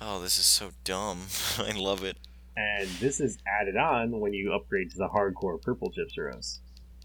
[0.00, 1.22] Oh, this is so dumb.
[1.58, 2.18] I love it.
[2.56, 6.60] And this is added on when you upgrade to the hardcore purple Gypceros.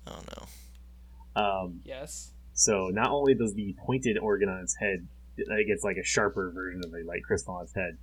[0.05, 1.41] Oh no.
[1.41, 2.31] Um, Yes.
[2.53, 5.07] so not only does the pointed organ on its head,
[5.37, 7.97] it gets like a sharper version of a light crystal on its head.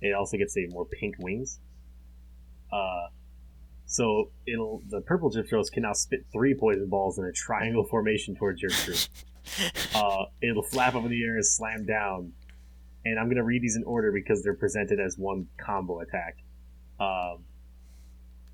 [0.00, 1.60] It also gets a more pink wings.
[2.72, 3.06] Uh,
[3.92, 8.34] so it'll the purple Gypceros can now spit three poison balls in a triangle formation
[8.34, 8.94] towards your crew.
[9.94, 12.32] uh, it'll flap up in the air and slam down.
[13.04, 16.38] And I'm gonna read these in order because they're presented as one combo attack.
[16.98, 17.44] Um,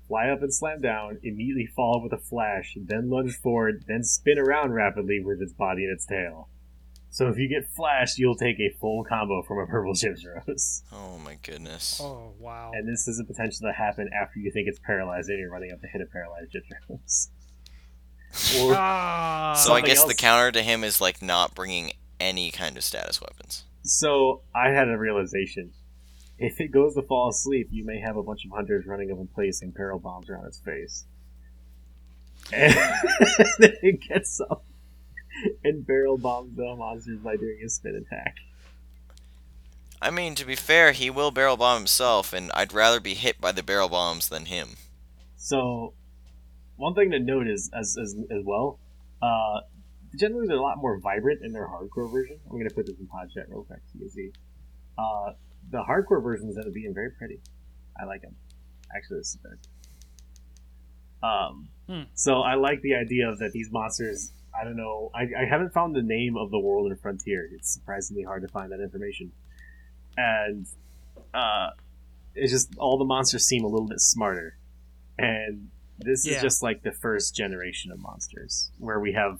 [0.09, 4.37] fly up and slam down, immediately fall with a flash, then lunge forward, then spin
[4.37, 6.49] around rapidly with its body and its tail.
[7.11, 10.83] So if you get flashed, you'll take a full combo from a purple Gypceros.
[10.93, 11.99] Oh my goodness.
[12.03, 12.71] Oh wow.
[12.73, 15.71] And this is a potential to happen after you think it's paralyzed and you're running
[15.71, 17.29] up to hit a paralyzed Gypceros.
[18.61, 22.51] Or Ah, So I Something guess the counter to him is like not bringing any
[22.51, 23.63] kind of status weapons.
[23.83, 25.71] so I had a realization.
[26.37, 29.17] If it goes to fall asleep, you may have a bunch of hunters running up
[29.17, 31.05] and placing peril bombs around its face.
[32.53, 32.73] And
[33.59, 34.63] then it gets up
[35.63, 38.35] and barrel bombs the monsters by doing a spin attack.
[40.01, 43.41] I mean, to be fair, he will barrel bomb himself, and I'd rather be hit
[43.41, 44.77] by the barrel bombs than him.
[45.35, 45.93] So,
[46.77, 48.79] one thing to note is as as, as well,
[49.21, 49.59] uh,
[50.17, 52.39] generally they're a lot more vibrant in their hardcore version.
[52.49, 54.31] I'm gonna put this in pod chat real quick so you can see.
[54.97, 55.33] Uh,
[55.69, 57.41] the hardcore versions end up being very pretty.
[57.99, 58.35] I like them.
[58.95, 59.59] Actually, this is better.
[61.21, 62.03] Um, Hmm.
[62.13, 64.31] so I like the idea of that these monsters.
[64.59, 65.11] I don't know.
[65.13, 67.47] I, I haven't found the name of the world in Frontier.
[67.53, 69.31] It's surprisingly hard to find that information,
[70.17, 70.65] and
[71.33, 71.69] uh,
[72.35, 74.57] it's just all the monsters seem a little bit smarter
[75.17, 76.37] and this Yeah.
[76.37, 79.39] is just like the first generation of monsters where we have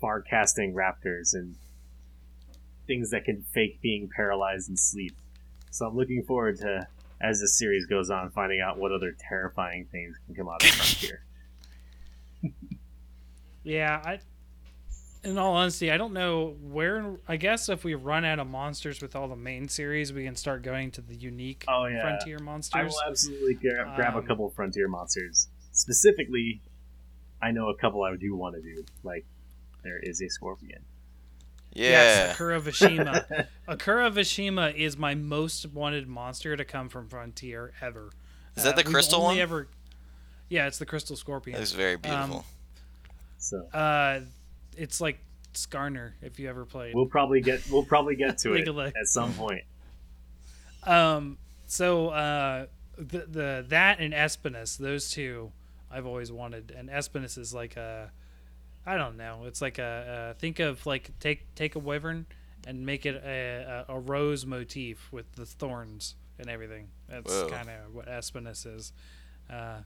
[0.00, 1.54] far casting raptors and
[2.88, 5.14] things that can fake being paralyzed and sleep
[5.70, 6.86] so i'm looking forward to
[7.20, 10.70] as this series goes on finding out what other terrifying things can come out of
[10.70, 11.22] frontier
[13.62, 14.20] Yeah, I.
[15.22, 17.16] In all honesty, I don't know where.
[17.28, 20.34] I guess if we run out of monsters with all the main series, we can
[20.34, 22.74] start going to the unique oh yeah frontier monsters.
[22.74, 22.94] i monsters.
[23.04, 26.62] will absolutely gra- grab a Um, couple of frontier monsters specifically
[27.42, 29.26] i know a couple i do want to do like
[29.84, 30.82] there is a scorpion
[31.74, 31.90] Yeah.
[31.90, 33.46] Yes, Akura Vashimu.
[33.68, 38.10] Akura Vashimu is my most wanted monster to come from Frontier ever.
[38.56, 39.42] Is that the crystal only one?
[39.42, 39.68] Ever,
[40.48, 41.60] yeah, it's the crystal scorpion.
[41.60, 42.44] It's very beautiful.
[43.40, 44.20] So Uh,
[44.76, 45.18] it's like
[45.54, 46.94] Skarner if you ever played.
[46.94, 49.62] we'll probably get we'll probably get to it of at some point
[50.84, 55.52] Um, so uh, the the that and Espinas, those two,
[55.90, 56.72] I've always wanted.
[56.76, 58.10] And Espinas is like a,
[58.86, 59.44] I don't know.
[59.46, 62.26] It's like a, a think of like take take a wyvern
[62.66, 66.88] and make it a, a, a rose motif with the thorns and everything.
[67.08, 68.92] That's kind of what Espinas is.
[69.48, 69.80] Uh,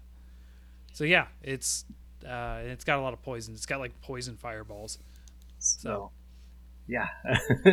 [0.93, 1.85] so yeah, it's
[2.27, 3.55] uh, it's got a lot of poison.
[3.55, 4.99] It's got like poison fireballs.
[5.59, 6.11] So,
[6.87, 7.07] yeah,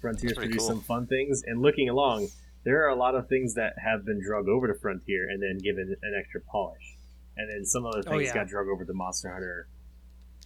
[0.00, 0.68] Frontier's pretty produced cool.
[0.68, 1.42] some fun things.
[1.46, 2.28] And looking along,
[2.64, 5.58] there are a lot of things that have been drug over to Frontier and then
[5.58, 6.96] given an extra polish.
[7.36, 8.34] And then some other Oh, things yeah.
[8.34, 9.68] got drug over to Monster Hunter,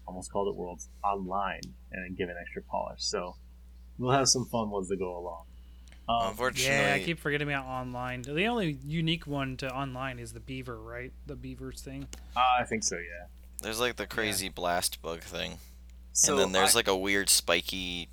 [0.06, 1.60] almost called it Worlds Online,
[1.92, 3.00] and then given extra polish.
[3.04, 3.36] So
[3.98, 5.44] we'll have some fun ones to go along.
[6.10, 8.22] Um, Unfortunately, Yeah, I keep forgetting about online.
[8.22, 11.12] The only unique one to online is the beaver, right?
[11.26, 12.06] The beavers thing.
[12.36, 13.26] uh, I think so, yeah.
[13.62, 15.58] there's like the crazy blast bug thing,
[16.12, 18.08] So and then there's I- like a weird spiky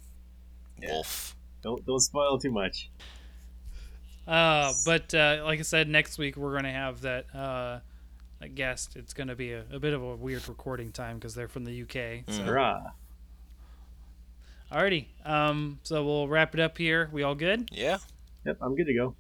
[0.82, 0.92] Yeah.
[0.92, 1.36] wolf.
[1.62, 2.90] don't, don't spoil too much.
[4.28, 7.80] Uh, but uh, like I said, next week we're gonna have that uh,
[8.42, 8.96] that guest.
[8.98, 11.82] It's gonna be a, a bit of a weird recording time because they're from the
[11.84, 12.26] UK.
[12.28, 12.46] So, Mm.
[14.72, 14.82] Hurrah!
[14.82, 15.06] alrighty.
[15.26, 17.10] Um, so we'll wrap it up here.
[17.12, 17.70] We all good?
[17.72, 17.98] Yeah.
[18.46, 19.16] Yep, I'm good to go.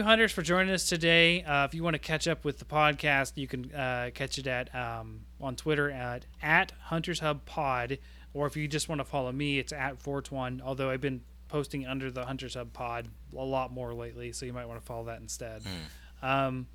[0.00, 1.42] Thank you, hunters, for joining us today.
[1.42, 4.46] Uh, if you want to catch up with the podcast, you can uh, catch it
[4.46, 7.98] at um, on Twitter at at Hunters Hub Pod,
[8.32, 10.62] or if you just want to follow me, it's at Fortuan.
[10.64, 14.52] Although I've been posting under the Hunters Hub Pod a lot more lately, so you
[14.52, 15.62] might want to follow that instead.
[16.22, 16.66] Um,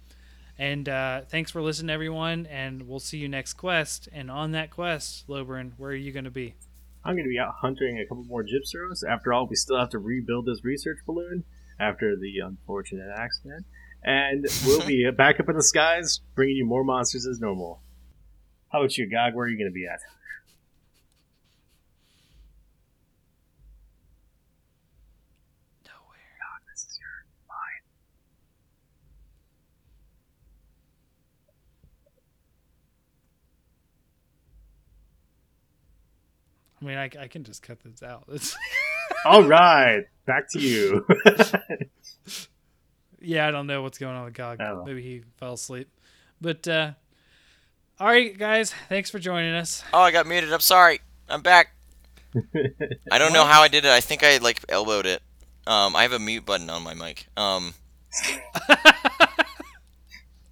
[0.57, 4.07] and uh, thanks for listening, everyone, and we'll see you next quest.
[4.13, 6.55] And on that quest, Lobrin, where are you going to be?
[7.03, 9.03] I'm going to be out hunting a couple more Gypceros.
[9.07, 11.43] After all, we still have to rebuild this research balloon
[11.79, 13.65] after the unfortunate accident.
[14.03, 17.81] And we'll be back up in the skies, bringing you more monsters as normal.
[18.69, 19.35] How about you, Gog?
[19.35, 19.99] Where are you going to be at?
[25.85, 26.31] Nowhere.
[26.39, 27.83] Gog, this is your line.
[36.85, 38.25] I mean, I, I can just cut this out.
[38.31, 38.55] It's,
[39.25, 41.05] All right, back to you.
[43.21, 44.59] yeah, I don't know what's going on with Gog.
[44.59, 44.85] I don't know.
[44.85, 45.89] Maybe he fell asleep.
[46.41, 46.91] But uh,
[47.99, 49.83] all right, guys, thanks for joining us.
[49.93, 50.51] Oh, I got muted.
[50.51, 51.01] I'm sorry.
[51.29, 51.75] I'm back.
[53.11, 53.91] I don't know how I did it.
[53.91, 55.21] I think I like elbowed it.
[55.67, 57.27] Um, I have a mute button on my mic.
[57.37, 57.73] Um,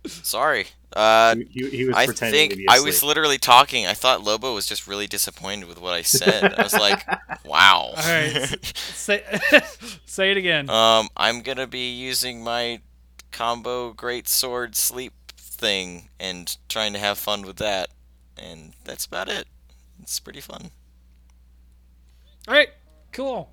[0.08, 0.68] sorry.
[0.96, 3.88] Uh, he, he was I pretending think to be I was literally talking.
[3.88, 6.54] I thought Lobo was just really disappointed with what I said.
[6.54, 7.04] I was like,
[7.46, 8.60] "Wow." All right.
[8.76, 9.24] say,
[10.06, 10.70] say it again.
[10.70, 12.82] um, I'm gonna be using my
[13.32, 17.90] combo great sword sleep thing and trying to have fun with that,
[18.38, 19.48] and that's about it.
[20.02, 20.70] It's pretty fun.
[22.48, 22.70] All right.
[23.12, 23.50] Cool.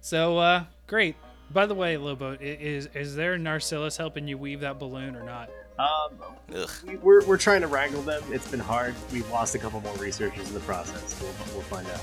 [0.00, 1.14] So uh, great.
[1.52, 5.50] By the way, Lobo, is is there Narcillus helping you weave that balloon or not?
[5.80, 6.12] Um,
[6.54, 6.70] Ugh.
[6.86, 8.22] we, we're, we're trying to wrangle them.
[8.30, 8.94] It's been hard.
[9.12, 11.18] We've lost a couple more researchers in the process.
[11.22, 12.02] We'll, we'll find out.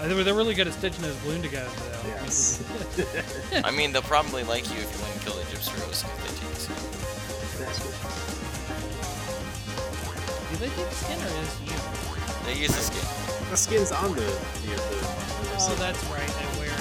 [0.00, 2.08] Uh, they were they're really good at stitching this balloon together, though.
[2.08, 2.64] Yes.
[3.64, 6.50] I mean, they'll probably like you if you wouldn't kill the Gypceros because they take
[6.50, 6.82] the skin.
[7.62, 7.94] That's good.
[10.50, 11.78] Do they take the skin or is you?
[12.46, 13.06] They use the skin.
[13.50, 14.20] The skin's on the.
[14.22, 15.32] the, the, the
[15.64, 16.26] Oh, that's right.
[16.26, 16.71] They wear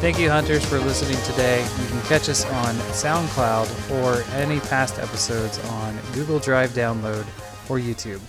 [0.00, 1.60] Thank you, hunters, for listening today.
[1.60, 7.26] You can catch us on SoundCloud or any past episodes on Google Drive download
[7.68, 8.20] or YouTube.